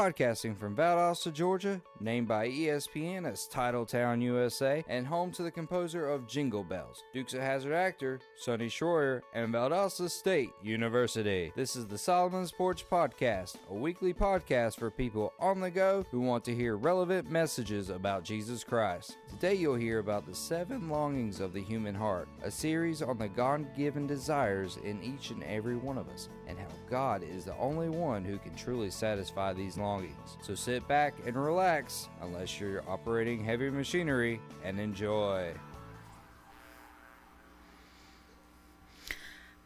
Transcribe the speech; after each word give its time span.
Podcasting 0.00 0.56
from 0.56 0.74
Valdosta, 0.74 1.30
Georgia, 1.30 1.78
named 2.00 2.26
by 2.26 2.48
ESPN 2.48 3.30
as 3.30 3.46
Titletown, 3.52 4.22
USA, 4.22 4.82
and 4.88 5.06
home 5.06 5.30
to 5.32 5.42
the 5.42 5.50
composer 5.50 6.08
of 6.08 6.26
Jingle 6.26 6.64
Bells, 6.64 7.04
Dukes 7.12 7.34
of 7.34 7.42
Hazzard 7.42 7.74
actor 7.74 8.18
Sonny 8.34 8.68
Shroyer, 8.68 9.20
and 9.34 9.52
Valdosta 9.52 10.08
State 10.08 10.52
University. 10.62 11.52
This 11.54 11.76
is 11.76 11.86
the 11.86 11.98
Solomon's 11.98 12.50
Porch 12.50 12.88
Podcast, 12.88 13.58
a 13.68 13.74
weekly 13.74 14.14
podcast 14.14 14.78
for 14.78 14.90
people 14.90 15.34
on 15.38 15.60
the 15.60 15.70
go 15.70 16.06
who 16.10 16.20
want 16.20 16.46
to 16.46 16.54
hear 16.54 16.78
relevant 16.78 17.30
messages 17.30 17.90
about 17.90 18.24
Jesus 18.24 18.64
Christ. 18.64 19.18
Today 19.28 19.52
you'll 19.52 19.74
hear 19.74 19.98
about 19.98 20.24
the 20.24 20.34
seven 20.34 20.88
longings 20.88 21.40
of 21.40 21.52
the 21.52 21.60
human 21.60 21.94
heart, 21.94 22.26
a 22.42 22.50
series 22.50 23.02
on 23.02 23.18
the 23.18 23.28
God 23.28 23.76
given 23.76 24.06
desires 24.06 24.78
in 24.82 25.02
each 25.02 25.28
and 25.30 25.44
every 25.44 25.76
one 25.76 25.98
of 25.98 26.08
us, 26.08 26.30
and 26.46 26.58
how 26.58 26.64
God 26.90 27.22
is 27.22 27.44
the 27.44 27.56
only 27.56 27.88
one 27.88 28.24
who 28.24 28.36
can 28.38 28.54
truly 28.56 28.90
satisfy 28.90 29.52
these 29.52 29.78
longings. 29.78 30.36
So 30.42 30.56
sit 30.56 30.86
back 30.88 31.14
and 31.24 31.36
relax, 31.36 32.08
unless 32.20 32.58
you're 32.58 32.82
operating 32.88 33.44
heavy 33.44 33.70
machinery, 33.70 34.40
and 34.64 34.80
enjoy. 34.80 35.52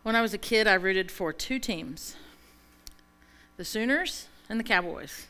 When 0.02 0.14
I 0.14 0.20
was 0.20 0.34
a 0.34 0.38
kid, 0.38 0.66
I 0.66 0.74
rooted 0.74 1.10
for 1.10 1.32
two 1.32 1.58
teams 1.58 2.16
the 3.56 3.64
Sooners 3.64 4.28
and 4.50 4.60
the 4.60 4.64
Cowboys, 4.64 5.26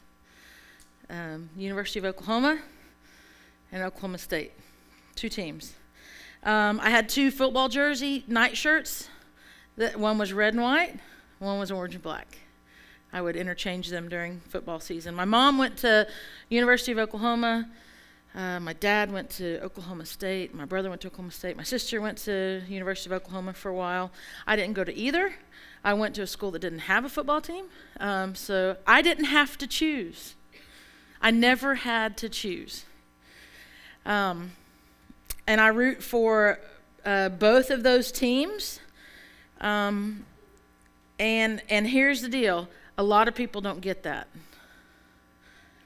um, 1.09 1.51
University 1.57 2.01
of 2.01 2.07
Oklahoma 2.07 2.59
and 3.71 3.83
Oklahoma 3.85 4.19
State. 4.19 4.51
Two 5.15 5.29
teams. 5.29 5.75
Um, 6.43 6.81
I 6.81 6.91
had 6.91 7.09
two 7.09 7.31
football 7.31 7.69
jersey 7.69 8.25
night 8.27 8.57
shirts. 8.57 9.09
That 9.77 9.97
one 9.97 10.19
was 10.19 10.33
red 10.33 10.55
and 10.55 10.63
white, 10.63 10.99
one 11.39 11.59
was 11.59 11.71
orange 11.71 11.95
and 11.95 12.03
black. 12.03 12.39
I 13.13 13.23
would 13.23 13.37
interchange 13.37 13.91
them 13.91 14.09
during 14.09 14.41
football 14.49 14.81
season. 14.81 15.15
My 15.15 15.25
mom 15.25 15.57
went 15.59 15.77
to 15.79 16.09
University 16.49 16.93
of 16.93 16.99
Oklahoma. 16.99 17.69
Uh, 18.35 18.59
my 18.59 18.73
dad 18.73 19.13
went 19.13 19.31
to 19.31 19.63
Oklahoma 19.63 20.05
State. 20.05 20.53
My 20.53 20.65
brother 20.65 20.89
went 20.89 21.01
to 21.03 21.07
Oklahoma 21.07 21.31
State. 21.31 21.57
My 21.57 21.63
sister 21.63 22.01
went 22.01 22.19
to 22.19 22.63
University 22.69 23.09
of 23.09 23.13
Oklahoma 23.13 23.53
for 23.53 23.69
a 23.69 23.75
while. 23.75 24.11
I 24.47 24.57
didn't 24.57 24.75
go 24.75 24.83
to 24.83 24.93
either. 24.93 25.35
I 25.85 25.95
went 25.95 26.17
to 26.17 26.23
a 26.23 26.27
school 26.27 26.51
that 26.53 26.59
didn't 26.59 26.81
have 26.81 27.05
a 27.05 27.09
football 27.09 27.41
team, 27.41 27.67
um, 28.01 28.35
so 28.35 28.77
I 28.87 29.03
didn't 29.03 29.27
have 29.27 29.57
to 29.59 29.67
choose. 29.67 30.35
I 31.21 31.31
never 31.31 31.77
had 31.77 32.17
to 32.19 32.29
choose. 32.29 32.85
Um, 34.05 34.53
and 35.47 35.61
I 35.61 35.69
root 35.69 36.03
for 36.03 36.59
uh, 37.05 37.29
both 37.29 37.71
of 37.71 37.83
those 37.83 38.11
teams. 38.11 38.81
Um, 39.61 40.25
and 41.19 41.63
and 41.69 41.87
here's 41.89 42.23
the 42.23 42.29
deal: 42.29 42.69
a 42.97 43.03
lot 43.03 43.29
of 43.29 43.35
people 43.35 43.61
don't 43.61 43.81
get 43.81 44.03
that. 44.05 44.29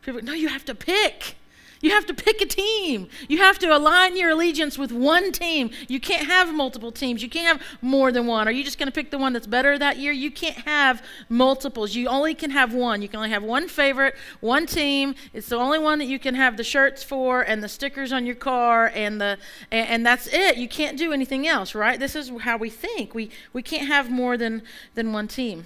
People, 0.03 0.23
no, 0.23 0.33
you 0.33 0.49
have 0.49 0.65
to 0.67 0.75
pick. 0.75 1.38
You 1.89 1.95
have 1.95 2.05
to 2.05 2.13
pick 2.13 2.43
a 2.43 2.45
team. 2.45 3.09
You 3.29 3.39
have 3.39 3.59
to 3.61 3.75
align 3.75 4.15
your 4.15 4.29
allegiance 4.29 4.77
with 4.77 4.93
one 4.93 5.33
team. 5.33 5.71
You 5.89 5.99
can't 5.99 6.27
have 6.27 6.55
multiple 6.55 6.93
teams. 6.93 7.23
You 7.23 7.31
can't 7.31 7.47
have 7.47 7.67
more 7.81 8.13
than 8.13 8.27
one. 8.27 8.47
Are 8.47 8.51
you 8.51 8.63
just 8.63 8.79
going 8.79 8.89
to 8.89 8.93
pick 8.93 9.11
the 9.11 9.17
one 9.17 9.33
that's 9.33 9.47
better 9.47 9.79
that 9.79 9.97
year? 9.97 10.13
You 10.13 10.31
can't 10.31 10.59
have 10.67 11.03
multiples. 11.31 11.95
You 11.95 12.09
only 12.09 12.35
can 12.35 12.51
have 12.51 12.75
one. 12.75 13.01
You 13.01 13.09
can 13.09 13.17
only 13.17 13.31
have 13.31 13.43
one 13.43 13.69
favorite, 13.69 14.17
one 14.41 14.67
team. 14.67 15.15
It's 15.33 15.49
the 15.49 15.57
only 15.57 15.79
one 15.79 15.99
that 16.01 16.05
you 16.05 16.19
can 16.19 16.35
have 16.35 16.59
the 16.59 16.63
shirts 16.63 17.03
for 17.03 17.41
and 17.41 17.65
the 17.65 17.71
stickers 17.71 18.13
on 18.13 18.27
your 18.27 18.35
car 18.35 18.93
and 18.95 19.19
the 19.19 19.39
and, 19.71 19.89
and 19.89 20.05
that's 20.05 20.27
it. 20.27 20.59
You 20.59 20.69
can't 20.69 20.99
do 20.99 21.15
anything 21.15 21.49
else, 21.49 21.75
right? 21.75 21.99
This 21.99 22.15
is 22.15 22.31
how 22.41 22.59
we 22.59 22.69
think. 22.69 23.15
We 23.15 23.31
we 23.55 23.63
can't 23.63 23.87
have 23.87 24.11
more 24.11 24.37
than 24.37 24.61
than 24.95 25.15
one 25.15 25.27
team. 25.27 25.65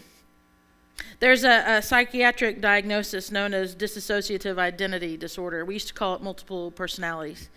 There's 1.20 1.45
a, 1.45 1.77
a, 1.77 1.83
psychiatric 1.83 2.61
diagnosis 2.61 3.31
known 3.31 3.55
as 3.55 3.77
dissociative 3.77 4.58
identity 4.58 5.17
disorder. 5.17 5.64
We 5.64 5.75
used 5.75 5.89
to 5.89 5.94
call 5.94 6.14
it 6.14 6.22
multiple 6.22 6.70
personalities. 6.70 7.48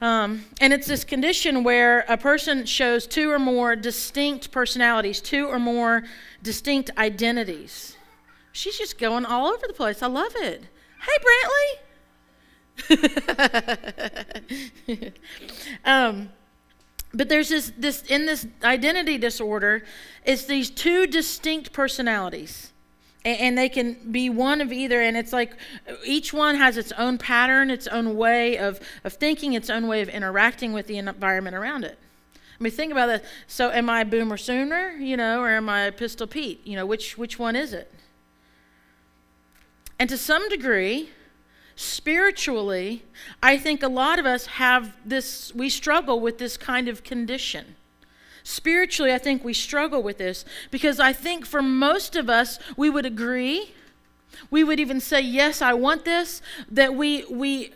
Um, 0.00 0.44
and 0.60 0.72
it's 0.72 0.86
this 0.88 1.04
condition 1.04 1.62
where 1.62 2.04
a 2.08 2.16
person 2.16 2.66
shows 2.66 3.06
two 3.06 3.30
or 3.30 3.38
more 3.38 3.76
distinct 3.76 4.50
personalities, 4.50 5.20
two 5.20 5.46
or 5.46 5.60
more 5.60 6.02
distinct 6.42 6.90
identities. 6.98 7.96
She's 8.50 8.76
just 8.76 8.98
going 8.98 9.24
all 9.24 9.46
over 9.46 9.66
the 9.66 9.72
place. 9.72 10.02
I 10.02 10.08
love 10.08 10.32
it. 10.36 10.64
Hey, 11.00 11.18
Brantley. 11.24 11.92
um, 15.84 16.30
but 17.14 17.28
there's 17.28 17.50
this, 17.50 17.72
this 17.76 18.02
in 18.02 18.26
this 18.26 18.46
identity 18.62 19.18
disorder 19.18 19.82
it's 20.24 20.44
these 20.44 20.70
two 20.70 21.06
distinct 21.06 21.72
personalities. 21.72 22.68
And, 23.24 23.56
they 23.56 23.68
can 23.68 24.10
be 24.10 24.28
one 24.28 24.60
of 24.60 24.72
either 24.72 25.00
and 25.00 25.16
it's 25.16 25.32
like 25.32 25.52
each 26.04 26.32
one 26.32 26.56
has 26.56 26.76
its 26.76 26.90
own 26.92 27.18
pattern 27.18 27.70
its 27.70 27.86
own 27.86 28.16
way 28.16 28.58
of, 28.58 28.80
of 29.04 29.12
thinking 29.12 29.52
its 29.52 29.70
own 29.70 29.86
way 29.86 30.00
of 30.00 30.08
interacting 30.08 30.72
with 30.72 30.88
the 30.88 30.98
environment 30.98 31.54
around 31.54 31.84
it. 31.84 31.98
I 32.58 32.62
mean 32.62 32.72
think 32.72 32.90
about 32.90 33.06
that 33.06 33.24
so 33.46 33.70
am 33.70 33.88
i 33.88 34.02
boomer 34.02 34.36
sooner 34.36 34.90
you 34.98 35.16
know 35.16 35.40
or 35.40 35.50
am 35.50 35.68
i 35.68 35.90
pistol 35.90 36.26
pete? 36.26 36.66
You 36.66 36.74
know 36.74 36.84
which 36.84 37.16
which 37.16 37.38
one 37.38 37.54
is 37.54 37.72
it? 37.72 37.94
And 40.00 40.08
to 40.08 40.18
some 40.18 40.48
degree 40.48 41.10
spiritually, 41.76 43.04
I 43.42 43.56
think 43.56 43.82
a 43.82 43.88
lot 43.88 44.18
of 44.18 44.26
us 44.26 44.46
have 44.46 44.96
this, 45.04 45.54
we 45.54 45.68
struggle 45.68 46.20
with 46.20 46.38
this 46.38 46.56
kind 46.56 46.88
of 46.88 47.04
condition. 47.04 47.76
Spiritually, 48.44 49.12
I 49.12 49.18
think 49.18 49.44
we 49.44 49.54
struggle 49.54 50.02
with 50.02 50.18
this 50.18 50.44
because 50.70 50.98
I 50.98 51.12
think 51.12 51.46
for 51.46 51.62
most 51.62 52.16
of 52.16 52.28
us, 52.28 52.58
we 52.76 52.90
would 52.90 53.06
agree. 53.06 53.72
We 54.50 54.64
would 54.64 54.80
even 54.80 55.00
say, 55.00 55.20
Yes, 55.20 55.62
I 55.62 55.74
want 55.74 56.04
this. 56.04 56.42
That 56.68 56.94
we, 56.94 57.24
we, 57.26 57.72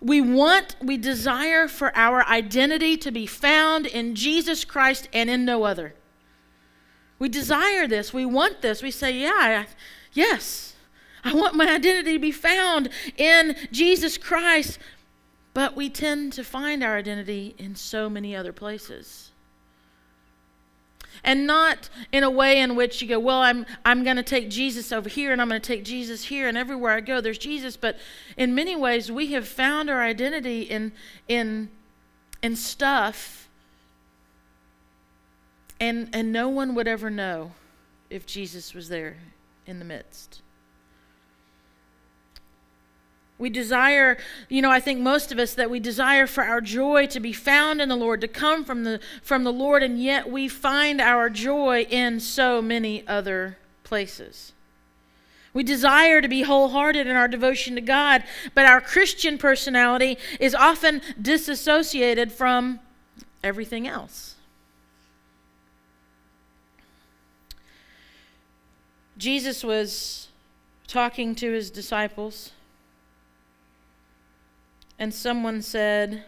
we 0.00 0.20
want, 0.20 0.76
we 0.82 0.98
desire 0.98 1.66
for 1.66 1.96
our 1.96 2.26
identity 2.26 2.96
to 2.98 3.10
be 3.10 3.26
found 3.26 3.86
in 3.86 4.14
Jesus 4.14 4.64
Christ 4.64 5.08
and 5.12 5.30
in 5.30 5.44
no 5.44 5.64
other. 5.64 5.94
We 7.18 7.30
desire 7.30 7.86
this. 7.86 8.12
We 8.12 8.26
want 8.26 8.60
this. 8.60 8.82
We 8.82 8.90
say, 8.90 9.12
Yeah, 9.12 9.64
yes. 10.12 10.75
I 11.26 11.34
want 11.34 11.56
my 11.56 11.68
identity 11.68 12.12
to 12.12 12.18
be 12.20 12.30
found 12.30 12.88
in 13.16 13.56
Jesus 13.72 14.16
Christ. 14.16 14.78
But 15.54 15.74
we 15.74 15.88
tend 15.88 16.34
to 16.34 16.44
find 16.44 16.84
our 16.84 16.96
identity 16.96 17.54
in 17.58 17.74
so 17.74 18.08
many 18.08 18.36
other 18.36 18.52
places. 18.52 19.30
And 21.24 21.46
not 21.46 21.88
in 22.12 22.22
a 22.22 22.30
way 22.30 22.60
in 22.60 22.76
which 22.76 23.00
you 23.02 23.08
go, 23.08 23.18
well, 23.18 23.40
I'm, 23.40 23.66
I'm 23.84 24.04
going 24.04 24.18
to 24.18 24.22
take 24.22 24.50
Jesus 24.50 24.92
over 24.92 25.08
here 25.08 25.32
and 25.32 25.40
I'm 25.40 25.48
going 25.48 25.60
to 25.60 25.66
take 25.66 25.82
Jesus 25.82 26.24
here, 26.24 26.46
and 26.46 26.56
everywhere 26.58 26.92
I 26.92 27.00
go, 27.00 27.20
there's 27.20 27.38
Jesus. 27.38 27.76
But 27.76 27.98
in 28.36 28.54
many 28.54 28.76
ways, 28.76 29.10
we 29.10 29.32
have 29.32 29.48
found 29.48 29.88
our 29.88 30.02
identity 30.02 30.62
in, 30.62 30.92
in, 31.26 31.70
in 32.42 32.54
stuff, 32.54 33.48
and, 35.80 36.08
and 36.12 36.32
no 36.32 36.50
one 36.50 36.74
would 36.74 36.86
ever 36.86 37.10
know 37.10 37.52
if 38.10 38.26
Jesus 38.26 38.74
was 38.74 38.90
there 38.90 39.16
in 39.66 39.78
the 39.78 39.84
midst. 39.84 40.42
We 43.38 43.50
desire, 43.50 44.16
you 44.48 44.62
know, 44.62 44.70
I 44.70 44.80
think 44.80 45.00
most 45.00 45.30
of 45.30 45.38
us 45.38 45.54
that 45.54 45.68
we 45.68 45.78
desire 45.78 46.26
for 46.26 46.42
our 46.42 46.62
joy 46.62 47.06
to 47.08 47.20
be 47.20 47.34
found 47.34 47.82
in 47.82 47.88
the 47.90 47.96
Lord, 47.96 48.22
to 48.22 48.28
come 48.28 48.64
from 48.64 48.84
the 48.84 48.98
from 49.22 49.44
the 49.44 49.52
Lord, 49.52 49.82
and 49.82 50.02
yet 50.02 50.30
we 50.30 50.48
find 50.48 51.00
our 51.00 51.28
joy 51.28 51.86
in 51.90 52.18
so 52.18 52.62
many 52.62 53.06
other 53.06 53.58
places. 53.84 54.52
We 55.52 55.62
desire 55.62 56.20
to 56.22 56.28
be 56.28 56.42
wholehearted 56.42 57.06
in 57.06 57.16
our 57.16 57.28
devotion 57.28 57.74
to 57.76 57.80
God, 57.80 58.24
but 58.54 58.66
our 58.66 58.80
Christian 58.80 59.38
personality 59.38 60.18
is 60.40 60.54
often 60.54 61.02
disassociated 61.20 62.32
from 62.32 62.80
everything 63.42 63.86
else. 63.86 64.34
Jesus 69.18 69.64
was 69.64 70.28
talking 70.86 71.34
to 71.36 71.52
his 71.52 71.70
disciples 71.70 72.52
and 74.98 75.12
someone 75.12 75.62
said, 75.62 76.24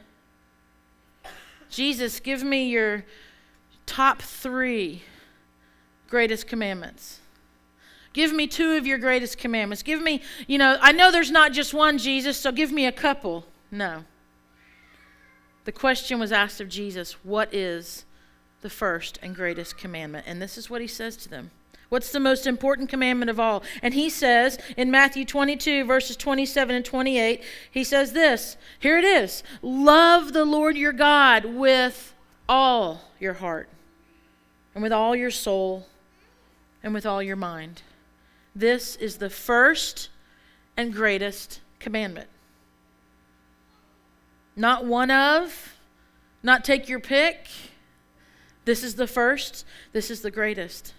Jesus, 1.71 2.21
give 2.21 2.43
me 2.43 2.69
your 2.69 3.05
top 3.87 4.23
three 4.23 5.03
greatest 6.09 6.47
commandments. 6.47 7.21
Give 8.13 8.33
me 8.33 8.47
two 8.47 8.73
of 8.73 8.87
your 8.87 8.99
greatest 8.99 9.39
commandments. 9.39 9.83
Give 9.83 10.03
me, 10.03 10.23
you 10.47 10.59
know, 10.59 10.79
I 10.81 10.93
know 10.93 11.13
there's 11.13 11.31
not 11.31 11.53
just 11.53 11.75
one 11.75 11.99
Jesus, 11.99 12.37
so 12.37 12.51
give 12.51 12.73
me 12.73 12.87
a 12.87 12.93
couple. 12.93 13.45
No. 13.71 14.05
The 15.65 15.73
question 15.73 16.19
was 16.19 16.33
asked 16.33 16.61
of 16.61 16.69
Jesus, 16.69 17.13
What 17.25 17.53
is 17.53 18.05
the 18.63 18.71
first 18.71 19.19
and 19.23 19.35
greatest 19.35 19.77
commandment? 19.77 20.27
And 20.27 20.41
this 20.41 20.57
is 20.57 20.71
what 20.71 20.81
he 20.81 20.87
says 20.87 21.17
to 21.19 21.29
them 21.29 21.51
What's 21.89 22.13
the 22.13 22.21
most 22.21 22.47
important 22.47 22.91
commandment 22.91 23.31
of 23.31 23.41
all? 23.41 23.63
And 23.83 23.95
he 23.95 24.11
says 24.11 24.59
in 24.77 24.91
Matthew 24.91 25.25
22, 25.25 25.85
verses 25.85 26.17
27 26.17 26.77
and 26.77 26.85
28, 26.85 27.43
he 27.71 27.83
says 27.83 28.13
this 28.13 28.57
Here 28.79 28.99
it 28.99 29.05
is 29.05 29.43
Love 29.63 30.33
the 30.33 30.45
Lord 30.45 30.77
your 30.77 30.93
God 30.93 31.47
with 31.47 32.15
all 32.49 33.01
your 33.19 33.35
heart, 33.35 33.69
and 34.75 34.83
with 34.83 34.93
all 34.93 35.17
your 35.17 35.31
soul, 35.31 35.87
and 36.83 36.93
with 36.93 37.07
all 37.07 37.23
your 37.23 37.37
mind. 37.37 37.83
This 38.55 38.97
is 38.97 39.17
the 39.17 39.31
first 39.31 40.11
and 40.77 40.93
greatest 40.93 41.61
commandment. 41.79 42.29
Not 44.57 44.85
one 44.85 45.11
of, 45.11 45.77
not 46.43 46.65
take 46.65 46.89
your 46.89 47.01
pick. 47.01 47.47
This 48.65 48.83
is 48.83 48.97
the 48.97 49.07
first, 49.07 49.65
this 49.93 50.11
is 50.11 50.21
the 50.21 50.31
greatest. 50.31 50.93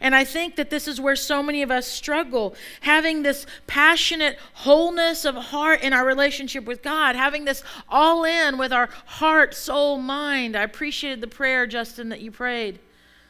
And 0.00 0.14
I 0.14 0.24
think 0.24 0.56
that 0.56 0.70
this 0.70 0.88
is 0.88 1.00
where 1.00 1.16
so 1.16 1.42
many 1.42 1.62
of 1.62 1.70
us 1.70 1.86
struggle 1.86 2.54
having 2.80 3.22
this 3.22 3.46
passionate 3.66 4.38
wholeness 4.54 5.24
of 5.24 5.34
heart 5.34 5.82
in 5.82 5.92
our 5.92 6.04
relationship 6.04 6.64
with 6.64 6.82
God, 6.82 7.14
having 7.14 7.44
this 7.44 7.62
all 7.88 8.24
in 8.24 8.58
with 8.58 8.72
our 8.72 8.88
heart, 9.06 9.54
soul, 9.54 9.98
mind. 9.98 10.56
I 10.56 10.62
appreciated 10.62 11.20
the 11.20 11.28
prayer, 11.28 11.66
Justin, 11.66 12.08
that 12.08 12.20
you 12.20 12.30
prayed. 12.30 12.78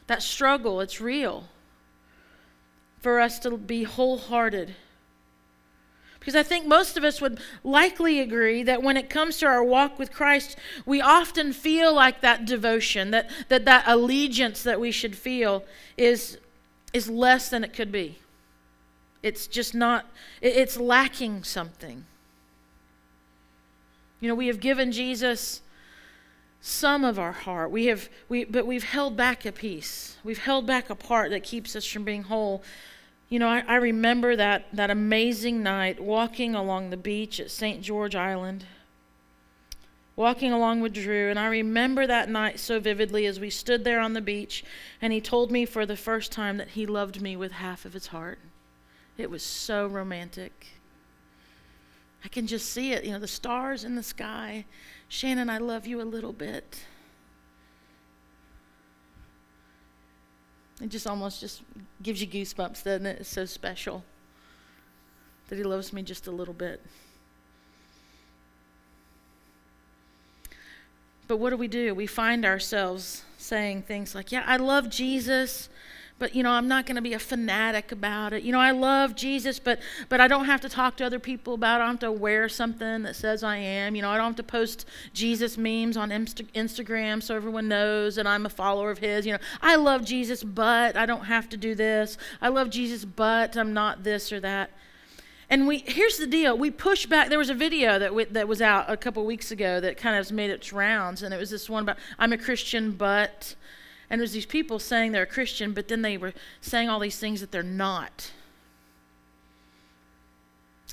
That 0.07 0.23
struggle, 0.23 0.81
it's 0.81 1.01
real. 1.01 1.45
For 3.01 3.19
us 3.19 3.39
to 3.39 3.57
be 3.57 3.83
wholehearted. 3.83 4.75
Because 6.19 6.35
I 6.35 6.43
think 6.43 6.65
most 6.65 6.95
of 6.95 7.03
us 7.03 7.19
would 7.19 7.41
likely 7.65 8.21
agree 8.21 8.63
that 8.63 8.81
when 8.81 8.95
it 8.95 9.09
comes 9.09 9.39
to 9.39 9.45
our 9.45 9.61
walk 9.61 9.99
with 9.99 10.13
Christ, 10.13 10.57
we 10.85 11.01
often 11.01 11.51
feel 11.51 11.93
like 11.93 12.21
that 12.21 12.45
devotion, 12.45 13.11
that 13.11 13.29
that, 13.49 13.65
that 13.65 13.83
allegiance 13.87 14.63
that 14.63 14.79
we 14.79 14.89
should 14.89 15.17
feel 15.17 15.65
is 15.97 16.37
is 16.93 17.09
less 17.09 17.49
than 17.49 17.63
it 17.63 17.73
could 17.73 17.91
be. 17.91 18.19
It's 19.21 19.47
just 19.47 19.73
not, 19.73 20.05
it's 20.41 20.77
lacking 20.77 21.43
something. 21.43 22.05
You 24.19 24.29
know, 24.29 24.35
we 24.35 24.47
have 24.47 24.59
given 24.59 24.91
Jesus 24.91 25.61
some 26.61 27.03
of 27.03 27.19
our 27.19 27.31
heart. 27.31 27.71
We 27.71 27.87
have, 27.87 28.09
we, 28.29 28.45
but 28.45 28.65
we've 28.65 28.83
held 28.83 29.17
back 29.17 29.45
a 29.45 29.51
piece. 29.51 30.17
We've 30.23 30.37
held 30.37 30.65
back 30.65 30.89
a 30.89 30.95
part 30.95 31.31
that 31.31 31.43
keeps 31.43 31.75
us 31.75 31.85
from 31.85 32.03
being 32.03 32.23
whole. 32.23 32.63
You 33.29 33.39
know, 33.39 33.47
I, 33.47 33.63
I 33.67 33.75
remember 33.75 34.35
that, 34.35 34.67
that 34.73 34.89
amazing 34.89 35.63
night 35.63 35.99
walking 35.99 36.55
along 36.55 36.89
the 36.89 36.97
beach 36.97 37.39
at 37.39 37.49
St. 37.49 37.81
George 37.81 38.15
Island 38.15 38.65
walking 40.15 40.51
along 40.51 40.81
with 40.81 40.93
Drew, 40.93 41.29
and 41.29 41.39
I 41.39 41.47
remember 41.47 42.05
that 42.05 42.29
night 42.29 42.59
so 42.59 42.79
vividly 42.79 43.25
as 43.25 43.39
we 43.39 43.49
stood 43.49 43.83
there 43.83 43.99
on 43.99 44.13
the 44.13 44.21
beach, 44.21 44.63
and 45.01 45.11
he 45.11 45.19
told 45.19 45.51
me 45.51 45.65
for 45.65 45.85
the 45.85 45.97
first 45.97 46.31
time 46.31 46.57
that 46.57 46.69
he 46.69 46.85
loved 46.85 47.21
me 47.21 47.35
with 47.35 47.53
half 47.53 47.85
of 47.85 47.93
his 47.93 48.07
heart. 48.07 48.39
It 49.17 49.29
was 49.29 49.43
so 49.43 49.87
romantic. 49.87 50.67
I 52.23 52.27
can 52.27 52.47
just 52.47 52.71
see 52.71 52.93
it, 52.93 53.03
you 53.03 53.11
know, 53.11 53.19
the 53.19 53.27
stars 53.27 53.83
in 53.83 53.95
the 53.95 54.03
sky. 54.03 54.65
Shannon, 55.09 55.49
I 55.49 55.57
love 55.57 55.85
you 55.85 56.01
a 56.01 56.03
little 56.03 56.31
bit. 56.31 56.85
It 60.81 60.89
just 60.89 61.07
almost 61.07 61.39
just 61.39 61.61
gives 62.01 62.21
you 62.21 62.27
goosebumps, 62.27 62.83
doesn't 62.83 63.05
it? 63.05 63.19
It's 63.21 63.29
so 63.29 63.45
special 63.45 64.03
that 65.49 65.57
he 65.57 65.63
loves 65.63 65.93
me 65.93 66.01
just 66.01 66.27
a 66.27 66.31
little 66.31 66.53
bit. 66.53 66.81
But 71.27 71.37
what 71.37 71.51
do 71.51 71.57
we 71.57 71.67
do? 71.67 71.95
We 71.95 72.07
find 72.07 72.45
ourselves 72.45 73.23
saying 73.37 73.83
things 73.83 74.13
like, 74.15 74.31
Yeah, 74.31 74.43
I 74.45 74.57
love 74.57 74.89
Jesus, 74.89 75.69
but 76.19 76.35
you 76.35 76.43
know, 76.43 76.51
I'm 76.51 76.67
not 76.67 76.85
going 76.85 76.95
to 76.95 77.01
be 77.01 77.13
a 77.13 77.19
fanatic 77.19 77.91
about 77.91 78.33
it. 78.33 78.43
You 78.43 78.51
know, 78.51 78.59
I 78.59 78.71
love 78.71 79.15
Jesus, 79.15 79.59
but 79.59 79.79
but 80.09 80.21
I 80.21 80.27
don't 80.27 80.45
have 80.45 80.61
to 80.61 80.69
talk 80.69 80.95
to 80.97 81.05
other 81.05 81.19
people 81.19 81.53
about 81.55 81.79
it. 81.79 81.83
I 81.83 81.85
don't 81.87 82.01
have 82.01 82.11
to 82.11 82.11
wear 82.11 82.47
something 82.47 83.03
that 83.03 83.15
says 83.15 83.43
I 83.43 83.57
am. 83.57 83.95
You 83.95 84.01
know, 84.01 84.09
I 84.09 84.17
don't 84.17 84.27
have 84.27 84.35
to 84.37 84.43
post 84.43 84.85
Jesus 85.13 85.57
memes 85.57 85.97
on 85.97 86.09
Insta- 86.09 86.51
Instagram 86.53 87.21
so 87.21 87.35
everyone 87.35 87.67
knows 87.67 88.15
that 88.15 88.27
I'm 88.27 88.45
a 88.45 88.49
follower 88.49 88.91
of 88.91 88.99
his. 88.99 89.25
You 89.25 89.33
know, 89.33 89.39
I 89.61 89.75
love 89.75 90.05
Jesus, 90.05 90.43
but 90.43 90.95
I 90.95 91.05
don't 91.05 91.25
have 91.25 91.49
to 91.49 91.57
do 91.57 91.75
this. 91.75 92.17
I 92.41 92.49
love 92.49 92.69
Jesus, 92.69 93.05
but 93.05 93.57
I'm 93.57 93.73
not 93.73 94.03
this 94.03 94.31
or 94.31 94.39
that. 94.41 94.71
And 95.49 95.67
we 95.67 95.79
here's 95.79 96.17
the 96.17 96.25
deal: 96.25 96.57
we 96.57 96.71
push 96.71 97.05
back. 97.05 97.29
There 97.29 97.37
was 97.37 97.49
a 97.49 97.53
video 97.53 97.99
that 97.99 98.15
we, 98.15 98.23
that 98.25 98.47
was 98.47 98.61
out 98.61 98.89
a 98.89 98.97
couple 98.97 99.23
weeks 99.25 99.51
ago 99.51 99.79
that 99.81 99.97
kind 99.97 100.17
of 100.17 100.31
made 100.31 100.49
its 100.49 100.73
rounds, 100.73 101.21
and 101.21 101.33
it 101.33 101.37
was 101.37 101.51
this 101.51 101.69
one 101.69 101.83
about 101.83 101.97
I'm 102.17 102.33
a 102.33 102.37
Christian, 102.37 102.91
but, 102.91 103.53
and 104.09 104.19
there's 104.19 104.31
these 104.31 104.45
people 104.47 104.79
saying 104.79 105.11
they're 105.11 105.23
a 105.23 105.27
Christian, 105.27 105.73
but 105.73 105.89
then 105.89 106.01
they 106.01 106.17
were 106.17 106.33
saying 106.61 106.89
all 106.89 106.99
these 106.99 107.19
things 107.19 107.39
that 107.41 107.51
they're 107.51 107.61
not, 107.61 108.31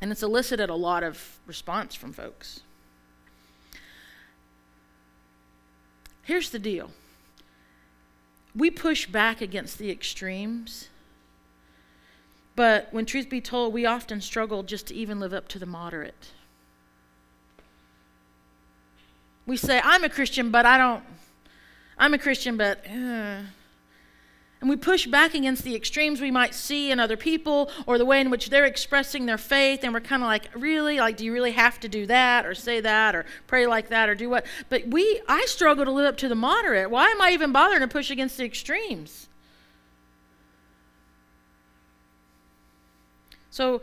and 0.02 0.12
it's 0.12 0.22
elicited 0.22 0.68
a 0.68 0.74
lot 0.74 1.02
of 1.02 1.38
response 1.46 1.94
from 1.94 2.12
folks. 2.12 2.60
Here's 6.24 6.50
the 6.50 6.58
deal: 6.58 6.90
we 8.54 8.70
push 8.70 9.06
back 9.06 9.40
against 9.40 9.78
the 9.78 9.90
extremes 9.90 10.89
but 12.56 12.88
when 12.92 13.06
truth 13.06 13.28
be 13.28 13.40
told, 13.40 13.72
we 13.72 13.86
often 13.86 14.20
struggle 14.20 14.62
just 14.62 14.86
to 14.88 14.94
even 14.94 15.20
live 15.20 15.32
up 15.32 15.48
to 15.48 15.58
the 15.58 15.66
moderate. 15.66 16.28
We 19.46 19.56
say, 19.56 19.80
I'm 19.82 20.04
a 20.04 20.08
Christian, 20.08 20.50
but 20.50 20.66
I 20.66 20.78
don't. 20.78 21.02
I'm 21.98 22.14
a 22.14 22.18
Christian, 22.18 22.56
but. 22.56 22.84
Uh. 22.86 23.42
And 24.60 24.68
we 24.68 24.76
push 24.76 25.06
back 25.06 25.34
against 25.34 25.64
the 25.64 25.74
extremes 25.74 26.20
we 26.20 26.30
might 26.30 26.54
see 26.54 26.90
in 26.90 27.00
other 27.00 27.16
people 27.16 27.70
or 27.86 27.96
the 27.96 28.04
way 28.04 28.20
in 28.20 28.28
which 28.28 28.50
they're 28.50 28.66
expressing 28.66 29.24
their 29.24 29.38
faith. 29.38 29.80
And 29.82 29.94
we're 29.94 30.00
kind 30.00 30.22
of 30.22 30.26
like, 30.26 30.50
really? 30.54 30.98
Like, 31.00 31.16
do 31.16 31.24
you 31.24 31.32
really 31.32 31.52
have 31.52 31.80
to 31.80 31.88
do 31.88 32.04
that 32.06 32.44
or 32.44 32.54
say 32.54 32.78
that 32.80 33.16
or 33.16 33.24
pray 33.46 33.66
like 33.66 33.88
that 33.88 34.10
or 34.10 34.14
do 34.14 34.28
what? 34.28 34.44
But 34.68 34.88
we, 34.88 35.22
I 35.26 35.46
struggle 35.46 35.86
to 35.86 35.90
live 35.90 36.04
up 36.04 36.18
to 36.18 36.28
the 36.28 36.34
moderate. 36.34 36.90
Why 36.90 37.08
am 37.08 37.22
I 37.22 37.30
even 37.30 37.52
bothering 37.52 37.80
to 37.80 37.88
push 37.88 38.10
against 38.10 38.36
the 38.36 38.44
extremes? 38.44 39.29
So 43.50 43.82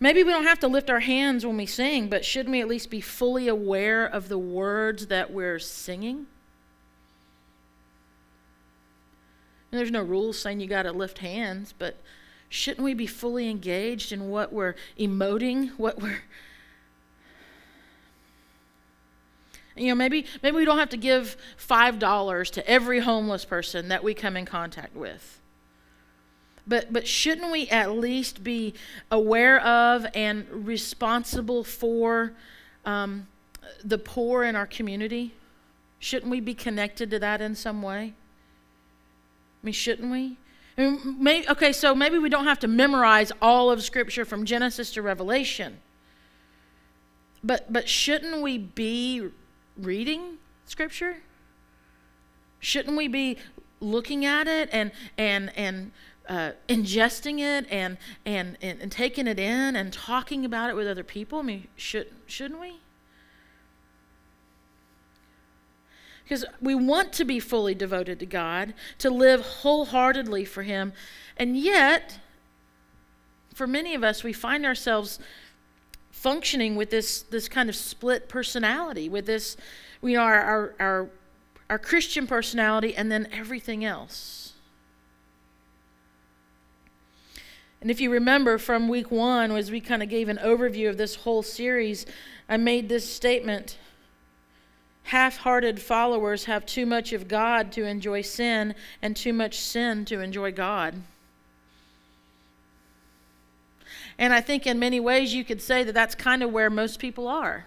maybe 0.00 0.22
we 0.22 0.30
don't 0.30 0.46
have 0.46 0.60
to 0.60 0.68
lift 0.68 0.88
our 0.88 1.00
hands 1.00 1.44
when 1.44 1.56
we 1.56 1.66
sing, 1.66 2.08
but 2.08 2.24
shouldn't 2.24 2.52
we 2.52 2.60
at 2.60 2.68
least 2.68 2.90
be 2.90 3.00
fully 3.00 3.48
aware 3.48 4.06
of 4.06 4.28
the 4.28 4.38
words 4.38 5.08
that 5.08 5.32
we're 5.32 5.58
singing? 5.58 6.26
And 9.70 9.78
there's 9.78 9.90
no 9.90 10.02
rules 10.02 10.38
saying 10.38 10.60
you 10.60 10.66
got 10.66 10.82
to 10.82 10.92
lift 10.92 11.18
hands, 11.18 11.74
but 11.76 11.96
shouldn't 12.48 12.84
we 12.84 12.94
be 12.94 13.06
fully 13.06 13.48
engaged 13.48 14.12
in 14.12 14.28
what 14.28 14.52
we're 14.52 14.74
emoting, 14.98 15.70
what 15.78 16.00
we're 16.00 16.22
you 19.74 19.88
know 19.88 19.94
maybe 19.94 20.26
maybe 20.42 20.56
we 20.56 20.66
don't 20.66 20.78
have 20.78 20.90
to 20.90 20.98
give 20.98 21.36
five 21.56 21.98
dollars 21.98 22.50
to 22.50 22.68
every 22.68 23.00
homeless 23.00 23.46
person 23.46 23.88
that 23.88 24.04
we 24.04 24.12
come 24.12 24.36
in 24.36 24.44
contact 24.44 24.94
with 24.94 25.40
but, 26.66 26.92
but 26.92 27.08
shouldn't 27.08 27.50
we 27.50 27.68
at 27.68 27.92
least 27.92 28.44
be 28.44 28.74
aware 29.10 29.60
of 29.60 30.06
and 30.14 30.46
responsible 30.66 31.64
for 31.64 32.32
um, 32.84 33.26
the 33.84 33.98
poor 33.98 34.44
in 34.44 34.54
our 34.54 34.66
community? 34.66 35.34
Shouldn't 35.98 36.30
we 36.30 36.40
be 36.40 36.54
connected 36.54 37.10
to 37.10 37.18
that 37.18 37.40
in 37.40 37.54
some 37.54 37.82
way? 37.82 38.14
I 39.62 39.66
mean, 39.66 39.72
shouldn't 39.72 40.10
we? 40.10 40.36
I 40.78 40.82
mean, 40.82 41.16
may, 41.22 41.46
okay, 41.48 41.72
so 41.72 41.94
maybe 41.94 42.18
we 42.18 42.28
don't 42.28 42.44
have 42.44 42.58
to 42.60 42.68
memorize 42.68 43.32
all 43.40 43.70
of 43.70 43.82
Scripture 43.82 44.24
from 44.24 44.44
Genesis 44.44 44.92
to 44.92 45.02
Revelation. 45.02 45.78
But, 47.44 47.72
but 47.72 47.88
shouldn't 47.88 48.40
we 48.40 48.58
be 48.58 49.28
reading 49.76 50.38
Scripture? 50.66 51.16
Shouldn't 52.60 52.96
we 52.96 53.08
be 53.08 53.38
looking 53.80 54.24
at 54.24 54.46
it 54.46 54.68
and, 54.72 54.92
and, 55.18 55.56
and 55.56 55.90
uh, 56.28 56.52
ingesting 56.68 57.40
it 57.40 57.66
and, 57.70 57.98
and, 58.24 58.56
and, 58.62 58.80
and 58.80 58.92
taking 58.92 59.26
it 59.26 59.38
in 59.38 59.76
and 59.76 59.92
talking 59.92 60.44
about 60.44 60.70
it 60.70 60.76
with 60.76 60.86
other 60.86 61.04
people? 61.04 61.40
I 61.40 61.42
mean, 61.42 61.68
should, 61.76 62.08
shouldn't 62.26 62.60
we? 62.60 62.74
Because 66.24 66.44
we 66.60 66.74
want 66.74 67.12
to 67.14 67.24
be 67.24 67.40
fully 67.40 67.74
devoted 67.74 68.18
to 68.20 68.26
God, 68.26 68.74
to 68.98 69.10
live 69.10 69.40
wholeheartedly 69.40 70.44
for 70.44 70.62
Him, 70.62 70.92
and 71.36 71.56
yet, 71.56 72.18
for 73.54 73.66
many 73.66 73.94
of 73.94 74.04
us, 74.04 74.22
we 74.22 74.32
find 74.32 74.64
ourselves 74.64 75.18
functioning 76.10 76.76
with 76.76 76.90
this, 76.90 77.22
this 77.22 77.48
kind 77.48 77.68
of 77.68 77.74
split 77.74 78.28
personality, 78.28 79.08
with 79.08 79.26
this, 79.26 79.56
you 80.02 80.16
know, 80.16 80.22
our, 80.22 80.40
our, 80.40 80.74
our, 80.78 81.08
our 81.68 81.78
Christian 81.78 82.26
personality 82.26 82.94
and 82.94 83.10
then 83.10 83.28
everything 83.32 83.84
else. 83.84 84.51
And 87.82 87.90
if 87.90 88.00
you 88.00 88.10
remember 88.10 88.58
from 88.58 88.88
week 88.88 89.10
one, 89.10 89.50
as 89.50 89.70
we 89.70 89.80
kind 89.80 90.02
of 90.02 90.08
gave 90.08 90.28
an 90.28 90.38
overview 90.38 90.88
of 90.88 90.96
this 90.96 91.16
whole 91.16 91.42
series, 91.42 92.06
I 92.48 92.56
made 92.56 92.88
this 92.88 93.12
statement 93.12 93.76
Half 95.04 95.38
hearted 95.38 95.82
followers 95.82 96.44
have 96.44 96.64
too 96.64 96.86
much 96.86 97.12
of 97.12 97.26
God 97.26 97.72
to 97.72 97.84
enjoy 97.84 98.22
sin, 98.22 98.74
and 99.02 99.16
too 99.16 99.32
much 99.32 99.58
sin 99.58 100.04
to 100.06 100.20
enjoy 100.20 100.52
God. 100.52 101.02
And 104.16 104.32
I 104.32 104.40
think 104.40 104.64
in 104.64 104.78
many 104.78 105.00
ways 105.00 105.34
you 105.34 105.44
could 105.44 105.60
say 105.60 105.82
that 105.82 105.92
that's 105.92 106.14
kind 106.14 106.42
of 106.42 106.52
where 106.52 106.70
most 106.70 107.00
people 107.00 107.26
are. 107.26 107.66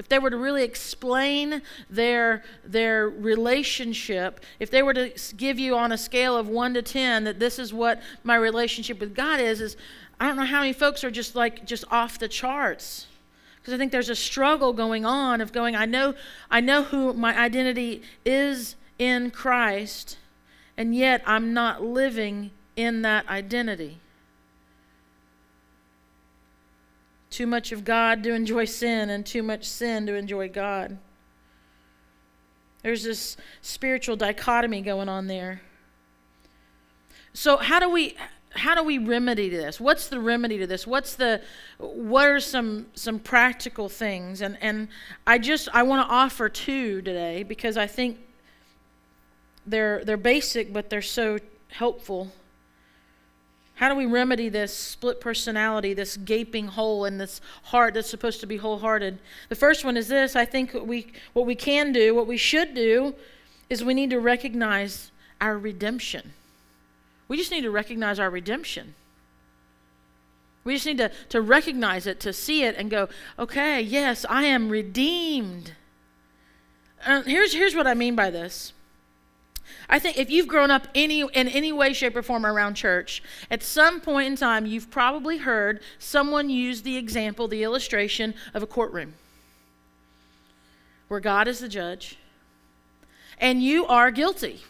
If 0.00 0.08
they 0.08 0.18
were 0.18 0.30
to 0.30 0.38
really 0.38 0.64
explain 0.64 1.60
their 1.90 2.42
their 2.64 3.10
relationship, 3.10 4.40
if 4.58 4.70
they 4.70 4.82
were 4.82 4.94
to 4.94 5.12
give 5.36 5.58
you 5.58 5.76
on 5.76 5.92
a 5.92 5.98
scale 5.98 6.38
of 6.38 6.48
1 6.48 6.72
to 6.72 6.80
10 6.80 7.24
that 7.24 7.38
this 7.38 7.58
is 7.58 7.74
what 7.74 8.00
my 8.24 8.34
relationship 8.34 8.98
with 8.98 9.14
God 9.14 9.40
is 9.40 9.60
is 9.60 9.76
I 10.18 10.26
don't 10.26 10.36
know 10.36 10.46
how 10.46 10.60
many 10.60 10.72
folks 10.72 11.04
are 11.04 11.10
just 11.10 11.36
like 11.36 11.66
just 11.66 11.84
off 11.90 12.18
the 12.18 12.28
charts. 12.28 13.08
Because 13.60 13.74
I 13.74 13.76
think 13.76 13.92
there's 13.92 14.08
a 14.08 14.16
struggle 14.16 14.72
going 14.72 15.04
on 15.04 15.42
of 15.42 15.52
going 15.52 15.76
I 15.76 15.84
know 15.84 16.14
I 16.50 16.60
know 16.60 16.84
who 16.84 17.12
my 17.12 17.38
identity 17.38 18.00
is 18.24 18.76
in 18.98 19.30
Christ 19.30 20.16
and 20.78 20.94
yet 20.94 21.22
I'm 21.26 21.52
not 21.52 21.82
living 21.82 22.52
in 22.74 23.02
that 23.02 23.28
identity. 23.28 23.98
Too 27.30 27.46
much 27.46 27.72
of 27.72 27.84
God 27.84 28.22
to 28.24 28.34
enjoy 28.34 28.64
sin, 28.64 29.08
and 29.08 29.24
too 29.24 29.42
much 29.42 29.64
sin 29.64 30.06
to 30.06 30.14
enjoy 30.14 30.48
God. 30.48 30.98
There's 32.82 33.04
this 33.04 33.36
spiritual 33.62 34.16
dichotomy 34.16 34.80
going 34.80 35.08
on 35.08 35.26
there. 35.26 35.62
So 37.32 37.56
how 37.56 37.78
do 37.78 37.88
we 37.88 38.16
how 38.52 38.74
do 38.74 38.82
we 38.82 38.98
remedy 38.98 39.48
this? 39.48 39.80
What's 39.80 40.08
the 40.08 40.18
remedy 40.18 40.58
to 40.58 40.66
this? 40.66 40.86
What's 40.86 41.14
the 41.14 41.40
what 41.78 42.26
are 42.26 42.40
some 42.40 42.86
some 42.94 43.18
practical 43.18 43.88
things? 43.88 44.40
And 44.40 44.58
and 44.60 44.88
I 45.26 45.38
just 45.38 45.68
I 45.72 45.82
want 45.82 46.06
to 46.06 46.12
offer 46.12 46.48
two 46.48 47.02
today 47.02 47.42
because 47.42 47.76
I 47.76 47.86
think 47.86 48.18
they're 49.66 50.04
they're 50.04 50.16
basic 50.16 50.72
but 50.72 50.90
they're 50.90 51.02
so 51.02 51.38
helpful 51.68 52.32
how 53.80 53.88
do 53.88 53.94
we 53.94 54.04
remedy 54.04 54.50
this 54.50 54.76
split 54.76 55.22
personality, 55.22 55.94
this 55.94 56.18
gaping 56.18 56.66
hole 56.66 57.06
in 57.06 57.16
this 57.16 57.40
heart 57.62 57.94
that's 57.94 58.10
supposed 58.10 58.38
to 58.40 58.46
be 58.46 58.58
wholehearted? 58.58 59.18
The 59.48 59.54
first 59.54 59.86
one 59.86 59.96
is 59.96 60.06
this 60.06 60.36
I 60.36 60.44
think 60.44 60.74
what 60.74 60.86
we, 60.86 61.06
what 61.32 61.46
we 61.46 61.54
can 61.54 61.90
do, 61.90 62.14
what 62.14 62.26
we 62.26 62.36
should 62.36 62.74
do, 62.74 63.14
is 63.70 63.82
we 63.82 63.94
need 63.94 64.10
to 64.10 64.20
recognize 64.20 65.10
our 65.40 65.56
redemption. 65.56 66.34
We 67.26 67.38
just 67.38 67.50
need 67.50 67.62
to 67.62 67.70
recognize 67.70 68.18
our 68.18 68.28
redemption. 68.28 68.96
We 70.62 70.74
just 70.74 70.84
need 70.84 70.98
to, 70.98 71.10
to 71.30 71.40
recognize 71.40 72.06
it, 72.06 72.20
to 72.20 72.34
see 72.34 72.64
it, 72.64 72.76
and 72.76 72.90
go, 72.90 73.08
okay, 73.38 73.80
yes, 73.80 74.26
I 74.28 74.42
am 74.42 74.68
redeemed. 74.68 75.72
Uh, 77.06 77.22
here's, 77.22 77.54
here's 77.54 77.74
what 77.74 77.86
I 77.86 77.94
mean 77.94 78.14
by 78.14 78.28
this 78.28 78.74
I 79.88 79.98
think 79.98 80.18
if 80.18 80.30
you've 80.30 80.48
grown 80.48 80.70
up 80.70 80.88
any 80.94 81.20
in 81.20 81.48
any 81.48 81.72
way, 81.72 81.92
shape, 81.92 82.16
or 82.16 82.22
form 82.22 82.46
around 82.46 82.74
church, 82.74 83.22
at 83.50 83.62
some 83.62 84.00
point 84.00 84.26
in 84.28 84.36
time, 84.36 84.66
you've 84.66 84.90
probably 84.90 85.38
heard 85.38 85.80
someone 85.98 86.50
use 86.50 86.82
the 86.82 86.96
example, 86.96 87.48
the 87.48 87.62
illustration 87.62 88.34
of 88.54 88.62
a 88.62 88.66
courtroom 88.66 89.14
where 91.08 91.20
God 91.20 91.48
is 91.48 91.58
the 91.58 91.68
judge 91.68 92.16
and 93.40 93.62
you 93.62 93.86
are 93.86 94.10
guilty. 94.10 94.60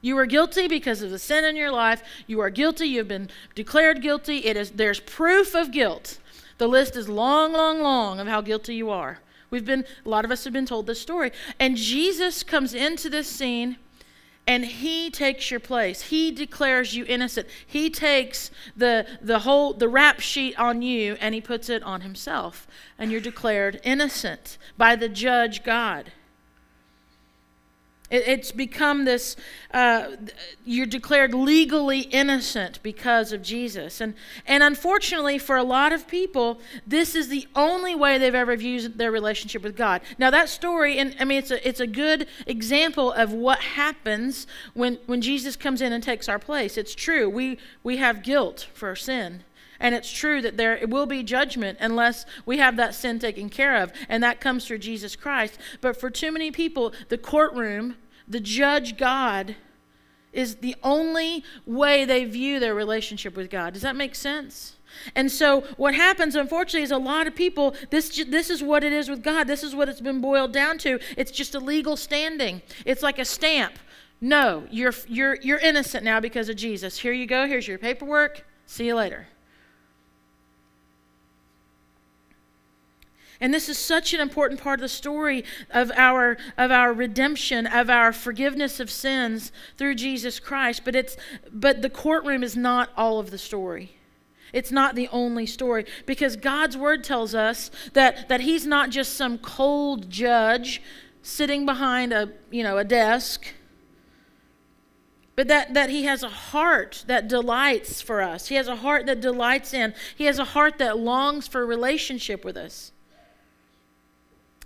You 0.00 0.16
are 0.18 0.26
guilty 0.26 0.68
because 0.68 1.02
of 1.02 1.10
the 1.10 1.18
sin 1.18 1.44
in 1.44 1.54
your 1.56 1.70
life. 1.70 2.02
You 2.26 2.40
are 2.40 2.50
guilty. 2.50 2.86
You've 2.86 3.08
been 3.08 3.28
declared 3.54 4.00
guilty. 4.00 4.38
It 4.38 4.56
is 4.56 4.72
there's 4.72 5.00
proof 5.00 5.54
of 5.54 5.70
guilt. 5.70 6.18
The 6.58 6.66
list 6.66 6.96
is 6.96 7.08
long, 7.08 7.52
long, 7.52 7.80
long 7.80 8.20
of 8.20 8.26
how 8.26 8.40
guilty 8.40 8.74
you 8.74 8.90
are. 8.90 9.18
We've 9.50 9.64
been 9.64 9.84
a 10.04 10.08
lot 10.08 10.24
of 10.24 10.30
us 10.30 10.44
have 10.44 10.52
been 10.52 10.66
told 10.66 10.86
this 10.86 11.00
story. 11.00 11.30
And 11.60 11.76
Jesus 11.76 12.42
comes 12.42 12.74
into 12.74 13.10
this 13.10 13.28
scene 13.28 13.76
and 14.46 14.64
he 14.64 15.10
takes 15.10 15.50
your 15.50 15.60
place. 15.60 16.02
He 16.02 16.32
declares 16.32 16.94
you 16.94 17.04
innocent. 17.06 17.48
He 17.66 17.90
takes 17.90 18.50
the 18.76 19.06
the 19.20 19.40
whole 19.40 19.72
the 19.72 19.88
rap 19.88 20.20
sheet 20.20 20.58
on 20.58 20.82
you 20.82 21.16
and 21.20 21.34
he 21.34 21.40
puts 21.40 21.68
it 21.68 21.82
on 21.82 22.00
himself. 22.00 22.66
And 22.98 23.10
you're 23.10 23.20
declared 23.20 23.80
innocent 23.84 24.58
by 24.76 24.96
the 24.96 25.08
judge 25.08 25.62
god 25.62 26.12
it, 28.12 28.28
it's 28.28 28.52
become 28.52 29.04
this, 29.04 29.34
uh, 29.72 30.10
you're 30.64 30.86
declared 30.86 31.34
legally 31.34 32.00
innocent 32.00 32.78
because 32.82 33.32
of 33.32 33.42
Jesus. 33.42 34.00
And, 34.00 34.14
and 34.46 34.62
unfortunately, 34.62 35.38
for 35.38 35.56
a 35.56 35.64
lot 35.64 35.92
of 35.92 36.06
people, 36.06 36.60
this 36.86 37.14
is 37.16 37.28
the 37.28 37.48
only 37.56 37.94
way 37.94 38.18
they've 38.18 38.34
ever 38.34 38.54
viewed 38.56 38.98
their 38.98 39.10
relationship 39.10 39.62
with 39.62 39.76
God. 39.76 40.02
Now, 40.18 40.30
that 40.30 40.48
story, 40.48 40.98
and 40.98 41.16
I 41.18 41.24
mean, 41.24 41.38
it's 41.38 41.50
a, 41.50 41.66
it's 41.66 41.80
a 41.80 41.86
good 41.86 42.28
example 42.46 43.10
of 43.12 43.32
what 43.32 43.60
happens 43.60 44.46
when, 44.74 44.98
when 45.06 45.20
Jesus 45.20 45.56
comes 45.56 45.80
in 45.80 45.92
and 45.92 46.04
takes 46.04 46.28
our 46.28 46.38
place. 46.38 46.76
It's 46.76 46.94
true. 46.94 47.28
We, 47.28 47.58
we 47.82 47.96
have 47.96 48.22
guilt 48.22 48.68
for 48.74 48.88
our 48.88 48.96
sin. 48.96 49.42
And 49.82 49.96
it's 49.96 50.10
true 50.10 50.40
that 50.42 50.56
there 50.56 50.78
will 50.86 51.06
be 51.06 51.24
judgment 51.24 51.78
unless 51.80 52.24
we 52.46 52.58
have 52.58 52.76
that 52.76 52.94
sin 52.94 53.18
taken 53.18 53.50
care 53.50 53.82
of. 53.82 53.92
And 54.08 54.22
that 54.22 54.40
comes 54.40 54.64
through 54.64 54.78
Jesus 54.78 55.16
Christ. 55.16 55.58
But 55.80 55.98
for 55.98 56.08
too 56.08 56.30
many 56.30 56.52
people, 56.52 56.94
the 57.08 57.18
courtroom, 57.18 57.96
the 58.32 58.40
judge 58.40 58.96
God, 58.96 59.56
is 60.32 60.56
the 60.56 60.74
only 60.82 61.44
way 61.66 62.04
they 62.04 62.24
view 62.24 62.58
their 62.58 62.74
relationship 62.74 63.36
with 63.36 63.50
God. 63.50 63.74
Does 63.74 63.82
that 63.82 63.96
make 63.96 64.14
sense? 64.14 64.76
And 65.14 65.30
so 65.30 65.62
what 65.76 65.94
happens 65.94 66.34
unfortunately 66.34 66.82
is 66.82 66.90
a 66.90 66.98
lot 66.98 67.26
of 67.26 67.34
people 67.34 67.74
this 67.90 68.24
this 68.28 68.50
is 68.50 68.62
what 68.62 68.84
it 68.84 68.92
is 68.92 69.08
with 69.08 69.22
God. 69.22 69.46
This 69.46 69.62
is 69.62 69.74
what 69.74 69.88
it's 69.88 70.00
been 70.00 70.20
boiled 70.20 70.52
down 70.52 70.78
to. 70.78 70.98
It's 71.16 71.30
just 71.30 71.54
a 71.54 71.60
legal 71.60 71.96
standing. 71.96 72.62
It's 72.84 73.02
like 73.02 73.18
a 73.18 73.24
stamp. 73.24 73.74
No, 74.20 74.66
you're 74.70 74.94
you're 75.06 75.36
you're 75.42 75.58
innocent 75.58 76.04
now 76.04 76.20
because 76.20 76.48
of 76.48 76.56
Jesus. 76.56 76.98
Here 76.98 77.12
you 77.12 77.26
go. 77.26 77.46
Here's 77.46 77.66
your 77.66 77.78
paperwork. 77.78 78.44
See 78.66 78.86
you 78.86 78.94
later. 78.94 79.26
And 83.42 83.52
this 83.52 83.68
is 83.68 83.76
such 83.76 84.14
an 84.14 84.20
important 84.20 84.60
part 84.60 84.78
of 84.78 84.82
the 84.82 84.88
story 84.88 85.44
of 85.68 85.90
our, 85.96 86.38
of 86.56 86.70
our 86.70 86.92
redemption, 86.92 87.66
of 87.66 87.90
our 87.90 88.12
forgiveness 88.12 88.78
of 88.78 88.88
sins 88.88 89.50
through 89.76 89.96
Jesus 89.96 90.38
Christ. 90.38 90.82
But, 90.84 90.94
it's, 90.94 91.16
but 91.52 91.82
the 91.82 91.90
courtroom 91.90 92.44
is 92.44 92.56
not 92.56 92.90
all 92.96 93.18
of 93.18 93.30
the 93.30 93.38
story. 93.38 93.96
It's 94.52 94.70
not 94.70 94.94
the 94.94 95.08
only 95.08 95.46
story 95.46 95.86
because 96.06 96.36
God's 96.36 96.76
word 96.76 97.02
tells 97.02 97.34
us 97.34 97.72
that, 97.94 98.28
that 98.28 98.42
He's 98.42 98.64
not 98.64 98.90
just 98.90 99.14
some 99.14 99.38
cold 99.38 100.08
judge 100.08 100.80
sitting 101.20 101.66
behind 101.66 102.12
a, 102.12 102.30
you 102.50 102.62
know, 102.62 102.78
a 102.78 102.84
desk 102.84 103.52
but 105.34 105.48
that, 105.48 105.72
that 105.72 105.88
he 105.88 106.04
has 106.04 106.22
a 106.22 106.28
heart 106.28 107.04
that 107.06 107.26
delights 107.26 108.02
for 108.02 108.20
us. 108.20 108.48
He 108.48 108.56
has 108.56 108.68
a 108.68 108.76
heart 108.76 109.06
that 109.06 109.20
delights 109.20 109.72
in. 109.72 109.94
He 110.14 110.24
has 110.24 110.38
a 110.38 110.44
heart 110.44 110.76
that 110.78 110.98
longs 110.98 111.48
for 111.48 111.64
relationship 111.64 112.44
with 112.44 112.56
us. 112.56 112.91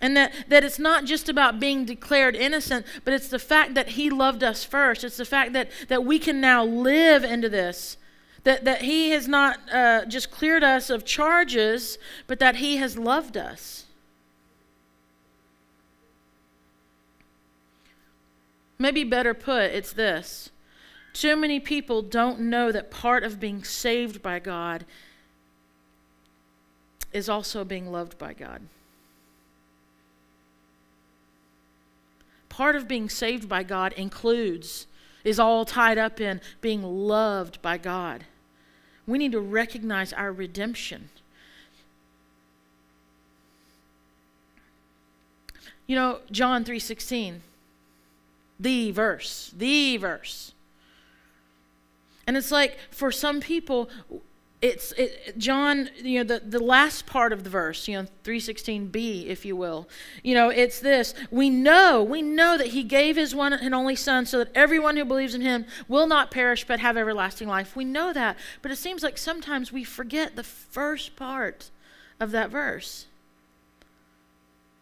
And 0.01 0.17
that, 0.17 0.33
that 0.49 0.63
it's 0.63 0.79
not 0.79 1.05
just 1.05 1.29
about 1.29 1.59
being 1.59 1.85
declared 1.85 2.37
innocent, 2.37 2.85
but 3.05 3.15
it's 3.15 3.29
the 3.29 3.39
fact 3.39 3.75
that 3.75 3.91
He 3.91 4.11
loved 4.11 4.43
us 4.43 4.65
first. 4.65 5.05
It's 5.05 5.17
the 5.17 5.25
fact 5.25 5.53
that, 5.55 5.71
that 5.89 6.05
we 6.05 6.19
can 6.19 6.41
now 6.41 6.65
live 6.65 7.25
into 7.25 7.49
this. 7.49 7.97
That, 8.45 8.65
that 8.65 8.83
He 8.83 9.11
has 9.11 9.27
not 9.27 9.59
uh, 9.73 10.05
just 10.05 10.31
cleared 10.31 10.63
us 10.63 10.91
of 10.91 11.05
charges, 11.05 11.99
but 12.27 12.39
that 12.41 12.57
He 12.57 12.77
has 12.77 12.99
loved 12.99 13.37
us. 13.37 13.87
Maybe 18.79 19.05
better 19.05 19.33
put, 19.33 19.71
it's 19.73 19.93
this. 19.93 20.51
Too 21.15 21.35
many 21.35 21.59
people 21.59 22.03
don't 22.03 22.41
know 22.41 22.71
that 22.71 22.91
part 22.91 23.25
of 23.25 23.41
being 23.41 23.65
saved 23.65 24.23
by 24.23 24.39
God 24.39 24.85
is 27.11 27.31
also 27.31 27.65
being 27.65 27.91
loved 27.91 28.19
by 28.19 28.35
God. 28.35 28.61
Part 32.57 32.75
of 32.75 32.89
being 32.89 33.11
saved 33.11 33.47
by 33.51 33.63
God 33.63 33.93
includes, 33.99 34.87
is 35.25 35.39
all 35.39 35.67
tied 35.67 35.99
up 35.99 36.23
in 36.23 36.41
being 36.63 36.83
loved 36.83 37.61
by 37.61 37.77
God. 37.77 38.25
We 39.07 39.19
need 39.19 39.33
to 39.33 39.41
recognize 39.41 40.11
our 40.15 40.33
redemption. 40.33 41.11
You 45.87 45.97
know, 45.97 46.21
John 46.31 46.65
3:16, 46.65 47.43
the 48.59 48.91
verse, 48.91 49.53
the 49.55 49.99
verse. 49.99 50.53
And 52.27 52.39
it's 52.39 52.51
like 52.51 52.79
for 52.91 53.13
some 53.13 53.41
people 53.41 53.91
it's 54.63 54.93
it, 54.93 55.39
John, 55.39 55.91
you 56.03 56.25
know, 56.25 56.39
the, 56.39 56.41
the 56.45 56.63
last 56.63 57.05
part 57.05 57.33
of 57.33 57.45
the 57.45 57.51
verse, 57.51 57.87
you 57.87 58.01
know, 58.01 58.09
316b, 58.25 59.27
if 59.27 59.45
you 59.45 59.55
will. 59.55 59.87
You 60.23 60.35
know, 60.35 60.49
it's 60.49 60.81
this. 60.81 61.15
We 61.31 61.51
know, 61.51 62.03
we 62.03 62.23
know 62.23 62.57
that 62.57 62.69
he 62.69 62.83
gave 62.83 63.17
his 63.17 63.35
one 63.35 63.53
and 63.53 63.75
only 63.75 63.97
son 63.97 64.25
so 64.25 64.39
that 64.39 64.49
everyone 64.55 64.97
who 64.97 65.05
believes 65.05 65.35
in 65.35 65.43
him 65.43 65.67
will 65.89 66.07
not 66.07 66.31
perish 66.31 66.67
but 66.67 66.81
have 66.81 66.97
everlasting 66.97 67.49
life. 67.49 67.77
We 67.77 67.85
know 67.85 68.13
that. 68.15 68.39
But 68.63 68.71
it 68.71 68.77
seems 68.77 69.03
like 69.03 69.19
sometimes 69.19 69.73
we 69.73 69.85
forget 69.85 70.37
the 70.37 70.45
first 70.45 71.17
part 71.17 71.71
of 72.19 72.31
that 72.31 72.51
verse. 72.51 73.07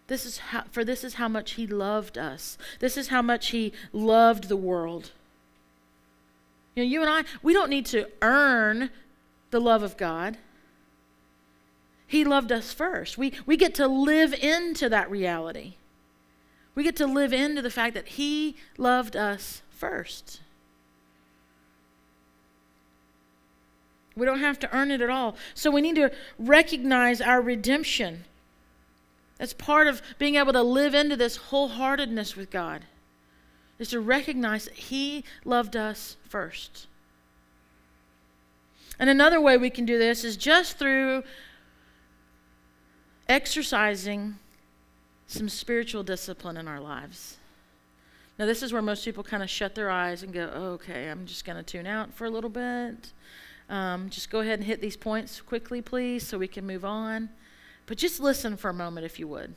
This 0.06 0.24
is 0.24 0.38
how, 0.38 0.64
for 0.70 0.84
this 0.84 1.02
is 1.02 1.14
how 1.14 1.28
much 1.28 1.52
he 1.52 1.66
loved 1.66 2.16
us. 2.16 2.58
This 2.78 2.96
is 2.96 3.08
how 3.08 3.22
much 3.22 3.48
he 3.48 3.72
loved 3.92 4.48
the 4.48 4.56
world. 4.56 5.10
You 6.76 6.84
know, 6.84 6.88
you 6.88 7.00
and 7.00 7.10
I, 7.10 7.24
we 7.42 7.52
don't 7.52 7.70
need 7.70 7.86
to 7.86 8.08
earn 8.20 8.90
the 9.54 9.60
love 9.60 9.84
of 9.84 9.96
God. 9.96 10.36
He 12.08 12.24
loved 12.24 12.50
us 12.50 12.72
first. 12.72 13.16
We, 13.16 13.32
we 13.46 13.56
get 13.56 13.72
to 13.76 13.86
live 13.86 14.34
into 14.34 14.88
that 14.88 15.08
reality. 15.08 15.74
We 16.74 16.82
get 16.82 16.96
to 16.96 17.06
live 17.06 17.32
into 17.32 17.62
the 17.62 17.70
fact 17.70 17.94
that 17.94 18.08
He 18.08 18.56
loved 18.76 19.14
us 19.14 19.62
first. 19.70 20.40
We 24.16 24.26
don't 24.26 24.40
have 24.40 24.58
to 24.58 24.76
earn 24.76 24.90
it 24.90 25.00
at 25.00 25.08
all. 25.08 25.36
So 25.54 25.70
we 25.70 25.80
need 25.80 25.96
to 25.96 26.10
recognize 26.36 27.20
our 27.20 27.40
redemption. 27.40 28.24
That's 29.38 29.54
part 29.54 29.86
of 29.86 30.02
being 30.18 30.34
able 30.34 30.52
to 30.52 30.62
live 30.62 30.94
into 30.94 31.14
this 31.14 31.38
wholeheartedness 31.50 32.34
with 32.34 32.50
God, 32.50 32.82
is 33.78 33.90
to 33.90 34.00
recognize 34.00 34.64
that 34.64 34.74
He 34.74 35.22
loved 35.44 35.76
us 35.76 36.16
first. 36.28 36.88
And 38.98 39.10
another 39.10 39.40
way 39.40 39.56
we 39.56 39.70
can 39.70 39.84
do 39.84 39.98
this 39.98 40.24
is 40.24 40.36
just 40.36 40.78
through 40.78 41.24
exercising 43.28 44.36
some 45.26 45.48
spiritual 45.48 46.02
discipline 46.02 46.56
in 46.56 46.68
our 46.68 46.80
lives. 46.80 47.38
Now, 48.38 48.46
this 48.46 48.62
is 48.62 48.72
where 48.72 48.82
most 48.82 49.04
people 49.04 49.22
kind 49.22 49.42
of 49.42 49.50
shut 49.50 49.74
their 49.74 49.90
eyes 49.90 50.22
and 50.22 50.32
go, 50.32 50.50
oh, 50.52 50.72
okay, 50.72 51.08
I'm 51.08 51.26
just 51.26 51.44
going 51.44 51.56
to 51.56 51.62
tune 51.62 51.86
out 51.86 52.12
for 52.12 52.24
a 52.24 52.30
little 52.30 52.50
bit. 52.50 53.12
Um, 53.70 54.10
just 54.10 54.30
go 54.30 54.40
ahead 54.40 54.58
and 54.58 54.64
hit 54.64 54.80
these 54.80 54.96
points 54.96 55.40
quickly, 55.40 55.80
please, 55.80 56.26
so 56.26 56.36
we 56.36 56.48
can 56.48 56.66
move 56.66 56.84
on. 56.84 57.30
But 57.86 57.96
just 57.96 58.20
listen 58.20 58.56
for 58.56 58.70
a 58.70 58.74
moment, 58.74 59.06
if 59.06 59.18
you 59.18 59.28
would. 59.28 59.54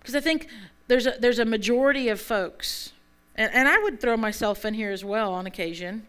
Because 0.00 0.14
I 0.14 0.20
think 0.20 0.48
there's 0.86 1.06
a, 1.06 1.16
there's 1.20 1.38
a 1.38 1.44
majority 1.44 2.08
of 2.08 2.20
folks, 2.20 2.92
and, 3.36 3.52
and 3.52 3.68
I 3.68 3.78
would 3.78 4.00
throw 4.00 4.16
myself 4.16 4.64
in 4.64 4.74
here 4.74 4.90
as 4.90 5.04
well 5.04 5.34
on 5.34 5.46
occasion, 5.46 6.06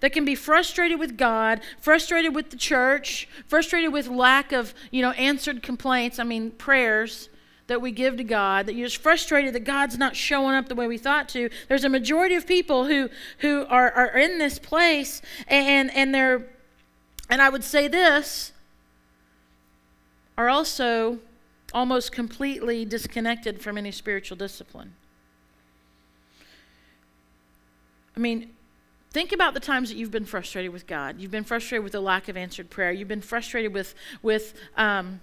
that 0.00 0.12
can 0.12 0.24
be 0.24 0.34
frustrated 0.34 0.98
with 0.98 1.16
God, 1.16 1.60
frustrated 1.80 2.34
with 2.34 2.50
the 2.50 2.56
church, 2.56 3.28
frustrated 3.46 3.92
with 3.92 4.08
lack 4.08 4.52
of, 4.52 4.74
you 4.90 5.02
know, 5.02 5.10
answered 5.12 5.62
complaints, 5.62 6.18
I 6.18 6.24
mean, 6.24 6.50
prayers 6.52 7.28
that 7.68 7.82
we 7.82 7.92
give 7.92 8.16
to 8.16 8.24
God, 8.24 8.66
that 8.66 8.74
you're 8.74 8.86
just 8.86 9.02
frustrated 9.02 9.54
that 9.54 9.64
God's 9.64 9.98
not 9.98 10.16
showing 10.16 10.54
up 10.54 10.68
the 10.68 10.74
way 10.74 10.86
we 10.86 10.98
thought 10.98 11.28
to. 11.30 11.50
There's 11.68 11.84
a 11.84 11.88
majority 11.88 12.34
of 12.34 12.46
people 12.46 12.86
who 12.86 13.10
who 13.38 13.66
are, 13.68 13.90
are 13.92 14.18
in 14.18 14.38
this 14.38 14.58
place 14.58 15.22
and 15.46 15.94
and 15.94 16.14
they're 16.14 16.46
and 17.28 17.42
I 17.42 17.50
would 17.50 17.64
say 17.64 17.86
this 17.86 18.52
are 20.38 20.48
also 20.48 21.18
almost 21.74 22.12
completely 22.12 22.84
disconnected 22.84 23.60
from 23.60 23.76
any 23.76 23.92
spiritual 23.92 24.36
discipline. 24.36 24.94
I 28.16 28.20
mean, 28.20 28.50
think 29.18 29.32
about 29.32 29.52
the 29.52 29.58
times 29.58 29.88
that 29.88 29.96
you've 29.96 30.12
been 30.12 30.24
frustrated 30.24 30.72
with 30.72 30.86
God. 30.86 31.18
You've 31.18 31.32
been 31.32 31.42
frustrated 31.42 31.82
with 31.82 31.90
the 31.90 32.00
lack 32.00 32.28
of 32.28 32.36
answered 32.36 32.70
prayer. 32.70 32.92
You've 32.92 33.08
been 33.08 33.20
frustrated 33.20 33.74
with 33.74 33.96
with 34.22 34.54
um, 34.76 35.18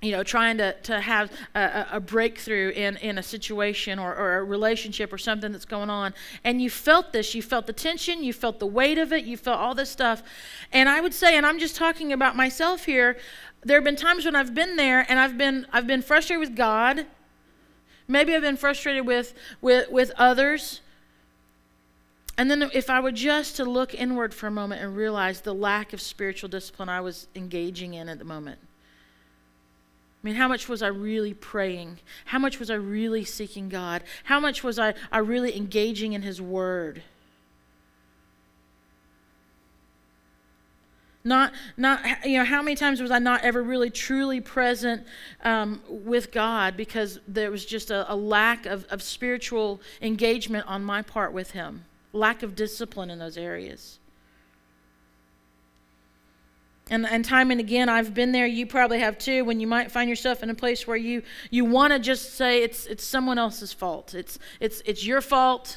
you 0.00 0.10
know, 0.10 0.22
trying 0.22 0.56
to, 0.56 0.72
to 0.84 0.98
have 0.98 1.30
a, 1.54 1.86
a 1.92 2.00
breakthrough 2.00 2.70
in, 2.70 2.96
in 2.96 3.18
a 3.18 3.22
situation 3.22 3.98
or, 3.98 4.16
or 4.16 4.38
a 4.38 4.44
relationship 4.44 5.12
or 5.12 5.18
something 5.18 5.52
that's 5.52 5.66
going 5.66 5.90
on. 5.90 6.14
And 6.44 6.62
you 6.62 6.70
felt 6.70 7.12
this. 7.12 7.34
You 7.34 7.42
felt 7.42 7.66
the 7.66 7.74
tension. 7.74 8.24
You 8.24 8.32
felt 8.32 8.58
the 8.58 8.66
weight 8.66 8.96
of 8.96 9.12
it. 9.12 9.26
You 9.26 9.36
felt 9.36 9.58
all 9.58 9.74
this 9.74 9.90
stuff. 9.90 10.22
And 10.72 10.88
I 10.88 11.02
would 11.02 11.12
say, 11.12 11.36
and 11.36 11.44
I'm 11.44 11.58
just 11.58 11.76
talking 11.76 12.14
about 12.14 12.34
myself 12.36 12.86
here, 12.86 13.18
there 13.62 13.76
have 13.76 13.84
been 13.84 13.96
times 13.96 14.24
when 14.24 14.34
I've 14.34 14.54
been 14.54 14.76
there 14.76 15.04
and 15.06 15.20
I've 15.20 15.36
been, 15.36 15.66
I've 15.70 15.86
been 15.86 16.00
frustrated 16.00 16.40
with 16.40 16.56
God. 16.56 17.04
Maybe 18.08 18.34
I've 18.34 18.40
been 18.40 18.56
frustrated 18.56 19.06
with, 19.06 19.34
with, 19.60 19.90
with 19.90 20.12
others. 20.16 20.80
And 22.40 22.50
then 22.50 22.70
if 22.72 22.88
I 22.88 23.00
were 23.00 23.12
just 23.12 23.56
to 23.56 23.66
look 23.66 23.92
inward 23.92 24.32
for 24.32 24.46
a 24.46 24.50
moment 24.50 24.80
and 24.80 24.96
realize 24.96 25.42
the 25.42 25.52
lack 25.52 25.92
of 25.92 26.00
spiritual 26.00 26.48
discipline 26.48 26.88
I 26.88 27.02
was 27.02 27.28
engaging 27.34 27.92
in 27.92 28.08
at 28.08 28.18
the 28.18 28.24
moment 28.24 28.58
I 30.22 30.26
mean, 30.26 30.36
how 30.36 30.48
much 30.48 30.66
was 30.66 30.80
I 30.80 30.86
really 30.86 31.34
praying? 31.34 31.98
How 32.26 32.38
much 32.38 32.58
was 32.58 32.70
I 32.70 32.74
really 32.76 33.24
seeking 33.24 33.68
God? 33.68 34.02
How 34.24 34.40
much 34.40 34.62
was 34.62 34.78
I, 34.78 34.94
I 35.12 35.18
really 35.18 35.54
engaging 35.54 36.14
in 36.14 36.22
His 36.22 36.40
Word? 36.40 37.02
Not, 41.24 41.52
not, 41.76 42.26
you 42.26 42.38
know, 42.38 42.44
how 42.44 42.62
many 42.62 42.76
times 42.76 43.02
was 43.02 43.10
I 43.10 43.18
not 43.18 43.44
ever 43.44 43.62
really 43.62 43.90
truly 43.90 44.40
present 44.40 45.06
um, 45.42 45.82
with 45.88 46.32
God 46.32 46.76
because 46.76 47.20
there 47.28 47.50
was 47.50 47.64
just 47.66 47.90
a, 47.90 48.10
a 48.10 48.16
lack 48.16 48.64
of, 48.64 48.84
of 48.86 49.02
spiritual 49.02 49.80
engagement 50.00 50.66
on 50.66 50.82
my 50.82 51.02
part 51.02 51.32
with 51.32 51.50
Him, 51.50 51.84
lack 52.12 52.42
of 52.42 52.54
discipline 52.54 53.10
in 53.10 53.18
those 53.18 53.36
areas. 53.36 53.98
And, 56.90 57.06
and 57.06 57.24
time 57.24 57.52
and 57.52 57.60
again, 57.60 57.88
I've 57.88 58.14
been 58.14 58.32
there. 58.32 58.46
You 58.46 58.66
probably 58.66 58.98
have 58.98 59.16
too. 59.16 59.44
When 59.44 59.60
you 59.60 59.68
might 59.68 59.92
find 59.92 60.10
yourself 60.10 60.42
in 60.42 60.50
a 60.50 60.54
place 60.56 60.88
where 60.88 60.96
you 60.96 61.22
you 61.48 61.64
want 61.64 61.92
to 61.92 62.00
just 62.00 62.34
say 62.34 62.64
it's 62.64 62.86
it's 62.86 63.04
someone 63.04 63.38
else's 63.38 63.72
fault. 63.72 64.12
It's 64.12 64.40
it's 64.58 64.82
it's 64.84 65.06
your 65.06 65.20
fault. 65.20 65.76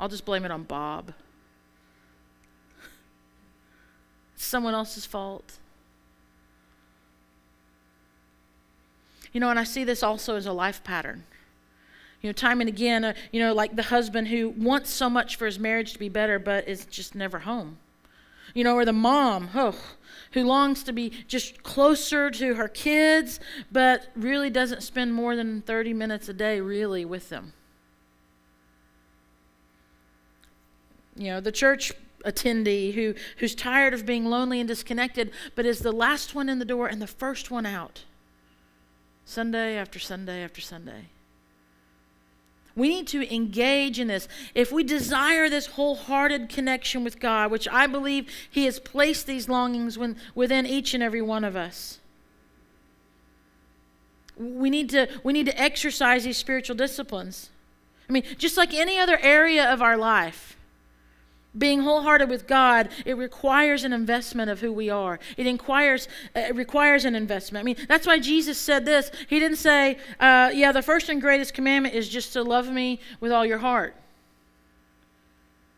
I'll 0.00 0.08
just 0.08 0.24
blame 0.24 0.44
it 0.44 0.50
on 0.50 0.64
Bob. 0.64 1.12
It's 4.34 4.44
someone 4.44 4.74
else's 4.74 5.04
fault. 5.04 5.58
You 9.32 9.40
know, 9.40 9.50
and 9.50 9.58
I 9.58 9.64
see 9.64 9.84
this 9.84 10.02
also 10.02 10.36
as 10.36 10.46
a 10.46 10.52
life 10.52 10.82
pattern. 10.84 11.24
You 12.20 12.28
know, 12.28 12.32
time 12.32 12.60
and 12.60 12.68
again, 12.68 13.04
uh, 13.04 13.14
you 13.30 13.40
know, 13.40 13.54
like 13.54 13.76
the 13.76 13.84
husband 13.84 14.28
who 14.28 14.48
wants 14.50 14.90
so 14.90 15.08
much 15.08 15.36
for 15.36 15.46
his 15.46 15.58
marriage 15.58 15.92
to 15.92 15.98
be 15.98 16.08
better, 16.08 16.38
but 16.38 16.66
is 16.66 16.84
just 16.86 17.14
never 17.14 17.40
home. 17.40 17.78
You 18.54 18.64
know, 18.64 18.74
or 18.74 18.84
the 18.84 18.92
mom, 18.92 19.50
oh, 19.54 19.76
who 20.32 20.42
longs 20.42 20.82
to 20.84 20.92
be 20.92 21.10
just 21.28 21.62
closer 21.62 22.30
to 22.30 22.54
her 22.54 22.68
kids, 22.68 23.38
but 23.70 24.06
really 24.16 24.50
doesn't 24.50 24.82
spend 24.82 25.14
more 25.14 25.36
than 25.36 25.62
30 25.62 25.94
minutes 25.94 26.28
a 26.28 26.32
day 26.32 26.60
really 26.60 27.04
with 27.04 27.28
them. 27.28 27.52
You 31.14 31.32
know, 31.32 31.40
the 31.40 31.52
church 31.52 31.92
attendee 32.24 32.94
who, 32.94 33.14
who's 33.38 33.54
tired 33.54 33.94
of 33.94 34.06
being 34.06 34.26
lonely 34.26 34.60
and 34.60 34.68
disconnected, 34.68 35.30
but 35.54 35.66
is 35.66 35.80
the 35.80 35.92
last 35.92 36.34
one 36.34 36.48
in 36.48 36.58
the 36.58 36.64
door 36.64 36.88
and 36.88 37.00
the 37.00 37.06
first 37.06 37.50
one 37.50 37.66
out. 37.66 38.04
Sunday 39.28 39.76
after 39.76 39.98
Sunday 39.98 40.42
after 40.42 40.62
Sunday. 40.62 41.10
We 42.74 42.88
need 42.88 43.06
to 43.08 43.34
engage 43.34 44.00
in 44.00 44.08
this. 44.08 44.26
If 44.54 44.72
we 44.72 44.82
desire 44.82 45.50
this 45.50 45.66
wholehearted 45.66 46.48
connection 46.48 47.04
with 47.04 47.20
God, 47.20 47.50
which 47.50 47.68
I 47.68 47.86
believe 47.86 48.30
He 48.50 48.64
has 48.64 48.80
placed 48.80 49.26
these 49.26 49.46
longings 49.46 49.98
within 50.34 50.64
each 50.64 50.94
and 50.94 51.02
every 51.02 51.20
one 51.20 51.44
of 51.44 51.56
us, 51.56 51.98
we 54.38 54.70
need 54.70 54.88
to, 54.90 55.08
we 55.22 55.34
need 55.34 55.46
to 55.46 55.60
exercise 55.60 56.24
these 56.24 56.38
spiritual 56.38 56.76
disciplines. 56.76 57.50
I 58.08 58.12
mean, 58.12 58.22
just 58.38 58.56
like 58.56 58.72
any 58.72 58.98
other 58.98 59.18
area 59.18 59.70
of 59.70 59.82
our 59.82 59.98
life, 59.98 60.56
being 61.56 61.80
wholehearted 61.80 62.28
with 62.28 62.46
God, 62.46 62.90
it 63.06 63.16
requires 63.16 63.84
an 63.84 63.92
investment 63.92 64.50
of 64.50 64.60
who 64.60 64.72
we 64.72 64.90
are. 64.90 65.18
It, 65.36 65.46
inquires, 65.46 66.06
uh, 66.36 66.40
it 66.40 66.54
requires 66.54 67.04
an 67.04 67.14
investment. 67.14 67.62
I 67.62 67.64
mean, 67.64 67.76
that's 67.88 68.06
why 68.06 68.18
Jesus 68.18 68.58
said 68.58 68.84
this. 68.84 69.10
He 69.28 69.38
didn't 69.38 69.56
say, 69.56 69.98
uh, 70.20 70.50
yeah, 70.52 70.72
the 70.72 70.82
first 70.82 71.08
and 71.08 71.20
greatest 71.20 71.54
commandment 71.54 71.94
is 71.94 72.08
just 72.08 72.32
to 72.34 72.42
love 72.42 72.70
me 72.70 73.00
with 73.20 73.32
all 73.32 73.46
your 73.46 73.58
heart. 73.58 73.94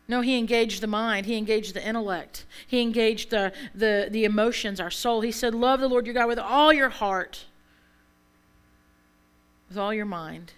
No, 0.07 0.19
he 0.19 0.37
engaged 0.37 0.81
the 0.81 0.87
mind. 0.87 1.25
He 1.25 1.37
engaged 1.37 1.73
the 1.73 1.87
intellect. 1.87 2.45
He 2.67 2.81
engaged 2.81 3.29
the, 3.29 3.53
the, 3.73 4.09
the 4.11 4.25
emotions, 4.25 4.81
our 4.81 4.91
soul. 4.91 5.21
He 5.21 5.31
said, 5.31 5.55
Love 5.55 5.79
the 5.79 5.87
Lord 5.87 6.05
your 6.05 6.13
God 6.13 6.27
with 6.27 6.39
all 6.39 6.73
your 6.73 6.89
heart, 6.89 7.45
with 9.69 9.77
all 9.77 9.93
your 9.93 10.05
mind, 10.05 10.51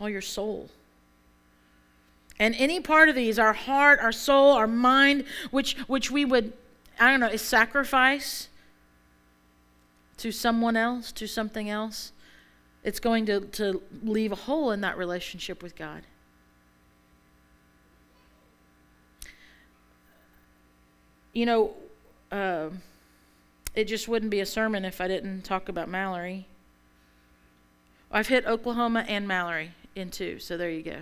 all 0.00 0.08
your 0.08 0.20
soul. 0.20 0.68
And 2.38 2.54
any 2.56 2.80
part 2.80 3.08
of 3.08 3.14
these, 3.14 3.38
our 3.38 3.52
heart, 3.52 3.98
our 4.00 4.12
soul, 4.12 4.52
our 4.52 4.66
mind, 4.66 5.24
which, 5.50 5.76
which 5.88 6.10
we 6.10 6.24
would, 6.24 6.52
I 6.98 7.10
don't 7.10 7.20
know, 7.20 7.26
is 7.26 7.42
sacrifice 7.42 8.48
to 10.18 10.30
someone 10.30 10.76
else, 10.76 11.10
to 11.12 11.26
something 11.26 11.68
else, 11.68 12.12
it's 12.84 13.00
going 13.00 13.26
to, 13.26 13.40
to 13.40 13.82
leave 14.02 14.32
a 14.32 14.36
hole 14.36 14.70
in 14.70 14.80
that 14.82 14.96
relationship 14.96 15.62
with 15.62 15.74
God. 15.76 16.02
You 21.32 21.46
know, 21.46 21.74
uh, 22.32 22.70
it 23.74 23.84
just 23.84 24.08
wouldn't 24.08 24.30
be 24.30 24.40
a 24.40 24.46
sermon 24.46 24.84
if 24.84 25.00
I 25.00 25.08
didn't 25.08 25.42
talk 25.42 25.68
about 25.68 25.88
Mallory. 25.88 26.46
I've 28.10 28.28
hit 28.28 28.46
Oklahoma 28.46 29.04
and 29.06 29.28
Mallory 29.28 29.72
in 29.94 30.10
two, 30.10 30.38
so 30.38 30.56
there 30.56 30.70
you 30.70 30.82
go. 30.82 30.96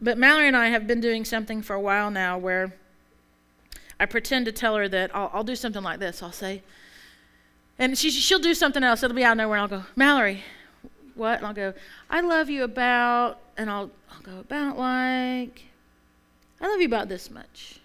But 0.00 0.18
Mallory 0.18 0.48
and 0.48 0.56
I 0.56 0.68
have 0.68 0.86
been 0.86 1.00
doing 1.00 1.24
something 1.24 1.62
for 1.62 1.74
a 1.74 1.80
while 1.80 2.10
now 2.10 2.36
where 2.36 2.74
I 3.98 4.06
pretend 4.06 4.46
to 4.46 4.52
tell 4.52 4.76
her 4.76 4.88
that 4.88 5.14
I'll, 5.14 5.30
I'll 5.32 5.44
do 5.44 5.56
something 5.56 5.82
like 5.82 6.00
this. 6.00 6.22
I'll 6.22 6.32
say, 6.32 6.62
and 7.78 7.96
she, 7.96 8.10
she'll 8.10 8.38
do 8.38 8.54
something 8.54 8.82
else. 8.82 9.02
It'll 9.02 9.16
be 9.16 9.24
out 9.24 9.32
of 9.32 9.38
nowhere, 9.38 9.58
and 9.58 9.72
I'll 9.72 9.80
go, 9.80 9.86
Mallory, 9.96 10.42
what? 11.14 11.38
And 11.38 11.46
I'll 11.46 11.54
go, 11.54 11.74
I 12.10 12.20
love 12.20 12.50
you 12.50 12.64
about 12.64 13.38
and 13.56 13.70
I'll 13.70 13.90
I'll 14.10 14.20
go 14.22 14.40
about 14.40 14.78
like 14.78 15.64
I 16.60 16.68
love 16.68 16.80
you 16.80 16.86
about 16.86 17.08
this 17.08 17.30
much. 17.30 17.80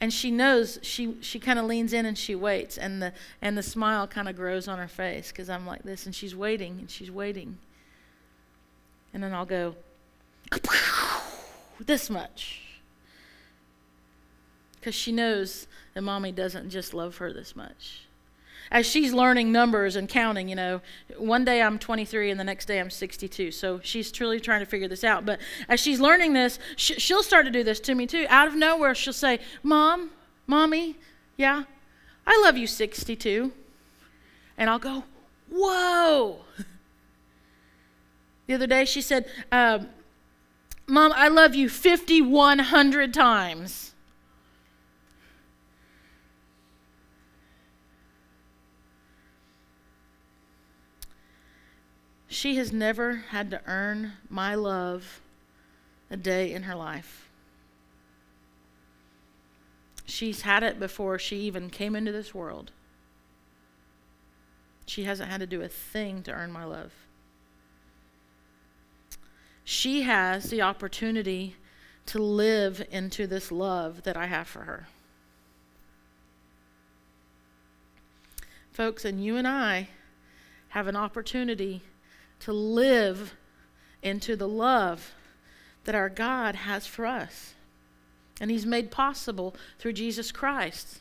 And 0.00 0.12
she 0.12 0.30
knows 0.30 0.78
she 0.82 1.16
she 1.20 1.38
kind 1.38 1.58
of 1.58 1.64
leans 1.64 1.92
in 1.92 2.06
and 2.06 2.16
she 2.16 2.34
waits 2.34 2.78
and 2.78 3.02
the 3.02 3.12
and 3.42 3.56
the 3.56 3.62
smile 3.62 4.06
kind 4.06 4.28
of 4.28 4.36
grows 4.36 4.68
on 4.68 4.78
her 4.78 4.88
face 4.88 5.32
cuz 5.32 5.48
I'm 5.48 5.66
like 5.66 5.82
this 5.82 6.06
and 6.06 6.14
she's 6.14 6.34
waiting 6.34 6.78
and 6.78 6.90
she's 6.90 7.10
waiting. 7.10 7.58
And 9.12 9.22
then 9.22 9.32
I'll 9.32 9.46
go 9.46 9.74
this 11.80 12.10
much. 12.10 12.62
Cuz 14.82 14.94
she 14.94 15.12
knows 15.12 15.66
that 15.94 16.02
mommy 16.02 16.32
doesn't 16.32 16.70
just 16.70 16.94
love 16.94 17.16
her 17.18 17.32
this 17.32 17.56
much 17.56 18.08
as 18.70 18.86
she's 18.86 19.12
learning 19.12 19.50
numbers 19.50 19.96
and 19.96 20.08
counting, 20.08 20.48
you 20.48 20.54
know, 20.54 20.80
one 21.16 21.44
day 21.44 21.62
I'm 21.62 21.78
23 21.78 22.30
and 22.30 22.38
the 22.38 22.44
next 22.44 22.66
day 22.66 22.80
I'm 22.80 22.90
62. 22.90 23.50
So 23.50 23.80
she's 23.82 24.12
truly 24.12 24.40
trying 24.40 24.60
to 24.60 24.66
figure 24.66 24.88
this 24.88 25.04
out. 25.04 25.24
But 25.24 25.40
as 25.68 25.80
she's 25.80 26.00
learning 26.00 26.34
this, 26.34 26.58
sh- 26.76 26.98
she'll 26.98 27.22
start 27.22 27.46
to 27.46 27.50
do 27.50 27.64
this 27.64 27.80
to 27.80 27.94
me 27.94 28.06
too. 28.06 28.26
Out 28.28 28.48
of 28.48 28.54
nowhere, 28.54 28.94
she'll 28.94 29.12
say, 29.12 29.38
Mom, 29.62 30.10
Mommy, 30.46 30.96
yeah, 31.36 31.64
I 32.26 32.40
love 32.44 32.56
you 32.56 32.66
62. 32.66 33.52
And 34.56 34.68
I'll 34.68 34.78
go, 34.78 35.04
Whoa. 35.50 36.38
The 38.46 38.54
other 38.54 38.66
day 38.66 38.86
she 38.86 39.02
said, 39.02 39.26
uh, 39.52 39.80
Mom, 40.90 41.12
I 41.14 41.28
love 41.28 41.54
you 41.54 41.68
5,100 41.68 43.12
times. 43.12 43.92
She 52.28 52.56
has 52.56 52.72
never 52.72 53.16
had 53.30 53.50
to 53.50 53.60
earn 53.66 54.14
my 54.30 54.54
love 54.54 55.20
a 56.10 56.16
day 56.16 56.52
in 56.52 56.62
her 56.62 56.74
life. 56.74 57.28
She's 60.06 60.40
had 60.42 60.62
it 60.62 60.80
before 60.80 61.18
she 61.18 61.36
even 61.40 61.68
came 61.68 61.94
into 61.94 62.12
this 62.12 62.34
world. 62.34 62.70
She 64.86 65.04
hasn't 65.04 65.30
had 65.30 65.40
to 65.40 65.46
do 65.46 65.60
a 65.60 65.68
thing 65.68 66.22
to 66.22 66.32
earn 66.32 66.50
my 66.50 66.64
love. 66.64 66.92
She 69.70 70.00
has 70.00 70.48
the 70.48 70.62
opportunity 70.62 71.54
to 72.06 72.18
live 72.18 72.82
into 72.90 73.26
this 73.26 73.52
love 73.52 74.02
that 74.04 74.16
I 74.16 74.24
have 74.24 74.48
for 74.48 74.60
her. 74.60 74.88
Folks, 78.72 79.04
and 79.04 79.22
you 79.22 79.36
and 79.36 79.46
I 79.46 79.88
have 80.70 80.86
an 80.86 80.96
opportunity 80.96 81.82
to 82.40 82.50
live 82.50 83.34
into 84.02 84.36
the 84.36 84.48
love 84.48 85.12
that 85.84 85.94
our 85.94 86.08
God 86.08 86.54
has 86.54 86.86
for 86.86 87.04
us. 87.04 87.52
And 88.40 88.50
He's 88.50 88.64
made 88.64 88.90
possible 88.90 89.54
through 89.78 89.92
Jesus 89.92 90.32
Christ. 90.32 91.00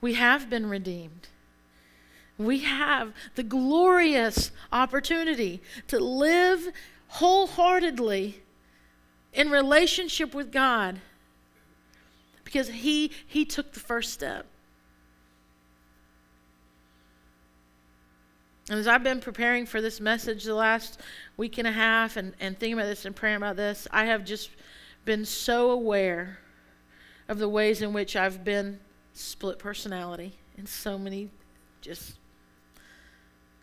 We 0.00 0.14
have 0.14 0.50
been 0.50 0.68
redeemed. 0.68 1.28
We 2.36 2.62
have 2.62 3.12
the 3.36 3.44
glorious 3.44 4.50
opportunity 4.72 5.62
to 5.86 6.00
live 6.00 6.72
wholeheartedly 7.12 8.40
in 9.34 9.50
relationship 9.50 10.34
with 10.34 10.50
God 10.50 10.98
because 12.42 12.68
he, 12.68 13.10
he 13.26 13.44
took 13.44 13.72
the 13.72 13.80
first 13.80 14.14
step. 14.14 14.46
And 18.70 18.78
as 18.78 18.88
I've 18.88 19.02
been 19.02 19.20
preparing 19.20 19.66
for 19.66 19.82
this 19.82 20.00
message 20.00 20.44
the 20.44 20.54
last 20.54 21.00
week 21.36 21.58
and 21.58 21.68
a 21.68 21.72
half 21.72 22.16
and, 22.16 22.32
and 22.40 22.58
thinking 22.58 22.78
about 22.78 22.86
this 22.86 23.04
and 23.04 23.14
praying 23.14 23.36
about 23.36 23.56
this, 23.56 23.86
I 23.90 24.06
have 24.06 24.24
just 24.24 24.48
been 25.04 25.26
so 25.26 25.70
aware 25.70 26.38
of 27.28 27.38
the 27.38 27.48
ways 27.48 27.82
in 27.82 27.92
which 27.92 28.16
I've 28.16 28.42
been 28.42 28.80
split 29.12 29.58
personality 29.58 30.32
in 30.56 30.64
so 30.64 30.98
many 30.98 31.28
just 31.82 32.14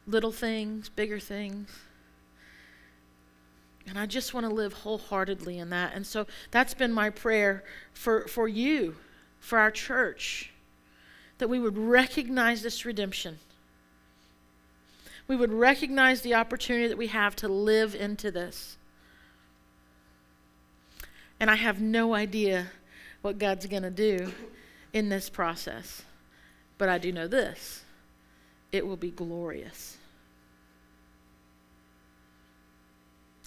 little 0.06 0.32
things, 0.32 0.90
bigger 0.90 1.20
things. 1.20 1.70
And 3.90 3.98
I 3.98 4.06
just 4.06 4.34
want 4.34 4.46
to 4.46 4.54
live 4.54 4.74
wholeheartedly 4.74 5.58
in 5.58 5.72
that. 5.72 5.94
And 5.96 6.06
so 6.06 6.28
that's 6.52 6.74
been 6.74 6.94
my 6.94 7.10
prayer 7.10 7.64
for, 7.94 8.28
for 8.28 8.48
you, 8.48 8.96
for 9.40 9.58
our 9.60 9.72
church, 9.72 10.52
that 11.40 11.50
we 11.50 11.60
would 11.60 11.78
recognize 11.78 12.62
this 12.62 12.86
redemption 12.86 13.40
we 15.30 15.36
would 15.36 15.54
recognize 15.54 16.22
the 16.22 16.34
opportunity 16.34 16.88
that 16.88 16.98
we 16.98 17.08
have 17.08 17.36
to 17.38 17.48
live 17.48 17.94
into 17.94 18.32
this. 18.32 18.76
And 21.40 21.52
I 21.52 21.56
have 21.56 21.80
no 21.80 22.16
idea 22.16 22.68
what 23.22 23.38
God's 23.38 23.68
going 23.68 23.84
to 23.84 23.92
do 23.92 24.34
in 24.92 25.10
this 25.10 25.30
process. 25.30 26.02
But 26.80 26.90
I 26.90 26.98
do 26.98 27.14
know 27.14 27.28
this 27.28 27.84
it 28.72 28.86
will 28.86 28.98
be 28.98 29.12
glorious. 29.12 29.98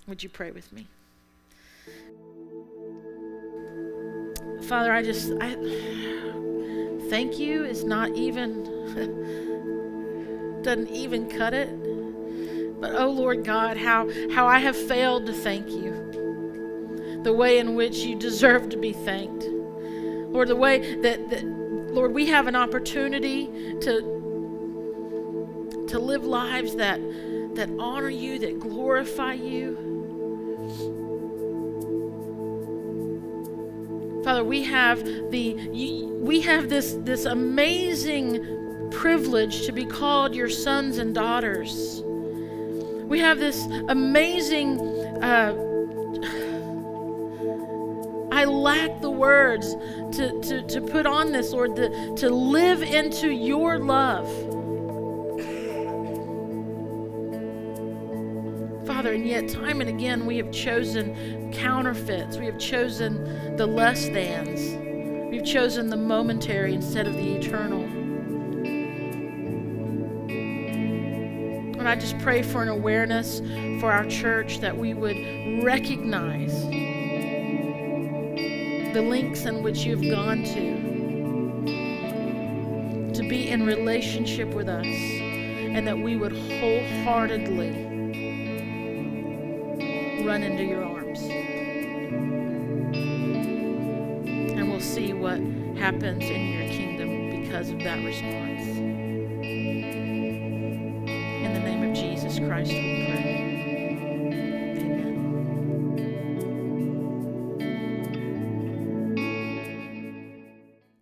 Would 0.06 0.22
you 0.22 0.28
pray 0.28 0.50
with 0.50 0.72
me? 0.72 0.86
Father, 4.62 4.92
I 4.92 5.02
just 5.02 5.32
I 5.40 5.54
thank 7.08 7.38
you 7.38 7.64
is 7.64 7.84
not 7.84 8.10
even 8.10 8.64
doesn't 10.62 10.88
even 10.88 11.28
cut 11.28 11.54
it. 11.54 11.68
But 12.80 12.94
oh 12.96 13.10
Lord 13.10 13.44
God, 13.44 13.76
how, 13.76 14.08
how 14.32 14.46
I 14.46 14.58
have 14.58 14.76
failed 14.76 15.26
to 15.26 15.32
thank 15.32 15.68
you. 15.68 17.20
The 17.22 17.32
way 17.32 17.58
in 17.58 17.74
which 17.76 17.98
you 17.98 18.16
deserve 18.16 18.68
to 18.70 18.76
be 18.76 18.92
thanked. 18.92 19.44
Lord, 19.44 20.48
the 20.48 20.56
way 20.56 20.96
that, 21.02 21.30
that 21.30 21.44
Lord, 21.44 22.12
we 22.12 22.26
have 22.26 22.46
an 22.46 22.56
opportunity 22.56 23.46
to 23.82 24.20
to 25.88 25.98
live 25.98 26.24
lives 26.24 26.74
that 26.76 26.98
that 27.54 27.68
honor 27.78 28.08
you, 28.08 28.38
that 28.38 28.58
glorify 28.58 29.34
you. 29.34 29.91
Father, 34.32 34.44
we 34.44 34.62
have 34.62 35.04
the 35.30 35.52
we 36.22 36.40
have 36.40 36.70
this 36.70 36.96
this 37.00 37.26
amazing 37.26 38.90
privilege 38.90 39.66
to 39.66 39.72
be 39.72 39.84
called 39.84 40.34
your 40.34 40.48
sons 40.48 40.96
and 40.96 41.14
daughters. 41.14 42.02
We 42.02 43.18
have 43.18 43.38
this 43.38 43.62
amazing. 43.88 44.80
Uh, 45.22 45.52
I 48.32 48.46
lack 48.46 49.02
the 49.02 49.10
words 49.10 49.74
to, 50.16 50.40
to, 50.40 50.62
to 50.62 50.80
put 50.80 51.04
on 51.04 51.32
this, 51.32 51.52
Lord, 51.52 51.76
to, 51.76 52.14
to 52.16 52.30
live 52.30 52.82
into 52.82 53.30
your 53.30 53.78
love. 53.78 54.26
And 59.12 59.26
yet 59.26 59.46
time 59.46 59.82
and 59.82 59.90
again 59.90 60.24
we 60.24 60.38
have 60.38 60.50
chosen 60.50 61.52
counterfeits. 61.52 62.38
We 62.38 62.46
have 62.46 62.58
chosen 62.58 63.56
the 63.58 63.66
less 63.66 64.06
thans. 64.06 64.74
We've 65.30 65.44
chosen 65.44 65.90
the 65.90 65.98
momentary 65.98 66.72
instead 66.72 67.06
of 67.06 67.12
the 67.12 67.34
eternal. 67.34 67.82
And 71.78 71.86
I 71.86 71.94
just 71.94 72.18
pray 72.20 72.42
for 72.42 72.62
an 72.62 72.70
awareness 72.70 73.40
for 73.80 73.92
our 73.92 74.06
church 74.06 74.60
that 74.60 74.74
we 74.74 74.94
would 74.94 75.62
recognize 75.62 76.62
the 78.94 79.02
links 79.02 79.44
in 79.44 79.62
which 79.62 79.84
you've 79.84 80.10
gone 80.10 80.42
to 80.42 80.80
to 83.12 83.28
be 83.28 83.50
in 83.50 83.66
relationship 83.66 84.48
with 84.54 84.70
us 84.70 84.86
and 84.86 85.86
that 85.86 85.98
we 85.98 86.16
would 86.16 86.32
wholeheartedly 86.32 87.91
run 90.24 90.42
into 90.42 90.64
your 90.64 90.84
arms. 90.84 91.20
And 94.52 94.70
we'll 94.70 94.80
see 94.80 95.12
what 95.12 95.38
happens 95.76 96.24
in 96.24 96.48
your 96.48 96.68
kingdom 96.68 97.42
because 97.42 97.70
of 97.70 97.78
that 97.80 98.04
response. 98.04 98.62
In 101.42 101.54
the 101.54 101.60
name 101.60 101.90
of 101.90 101.96
Jesus 101.96 102.38
Christ 102.38 102.70
we 102.70 103.06
pray. 103.10 103.42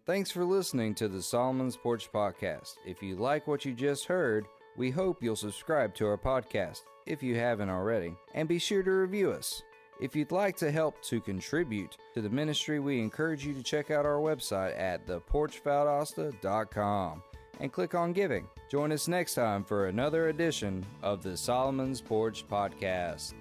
Thanks 0.07 0.31
for 0.31 0.45
listening 0.45 0.95
to 0.97 1.09
the 1.09 1.23
Solomon's 1.23 1.77
Porch 1.77 2.11
Podcast. 2.13 2.75
If 2.85 3.03
you 3.03 3.17
like 3.17 3.47
what 3.47 3.65
you 3.65 3.75
just 3.75 4.07
heard, 4.07 4.47
we 4.77 4.91
hope 4.91 5.23
you'll 5.23 5.37
subscribe 5.37 5.95
to 5.97 6.07
our 6.07 6.19
podcast 6.19 6.83
if 7.07 7.23
you 7.23 7.37
haven't 7.37 7.71
already, 7.71 8.15
and 8.35 8.49
be 8.49 8.59
sure 8.59 8.83
to 8.83 8.91
review 8.91 9.33
us. 9.33 9.63
If 10.01 10.17
you'd 10.17 10.33
like 10.33 10.57
to 10.57 10.71
help 10.71 11.03
to 11.03 11.21
contribute 11.21 11.99
to 12.15 12.23
the 12.23 12.31
ministry, 12.31 12.81
we 12.81 13.01
encourage 13.01 13.45
you 13.45 13.53
to 13.53 13.63
check 13.63 13.91
out 13.91 14.07
our 14.07 14.19
website 14.19 14.81
at 14.81 15.07
theporchvaldosta.com 15.07 17.23
and 17.61 17.73
click 17.73 17.95
on 17.95 18.15
Giving. 18.15 18.49
Join 18.71 18.93
us 18.93 19.09
next 19.09 19.35
time 19.35 19.63
for 19.63 19.89
another 19.89 20.29
edition 20.29 20.87
of 21.03 21.23
the 21.23 21.37
Solomon's 21.37 22.01
Porch 22.01 22.49
Podcast. 22.49 23.35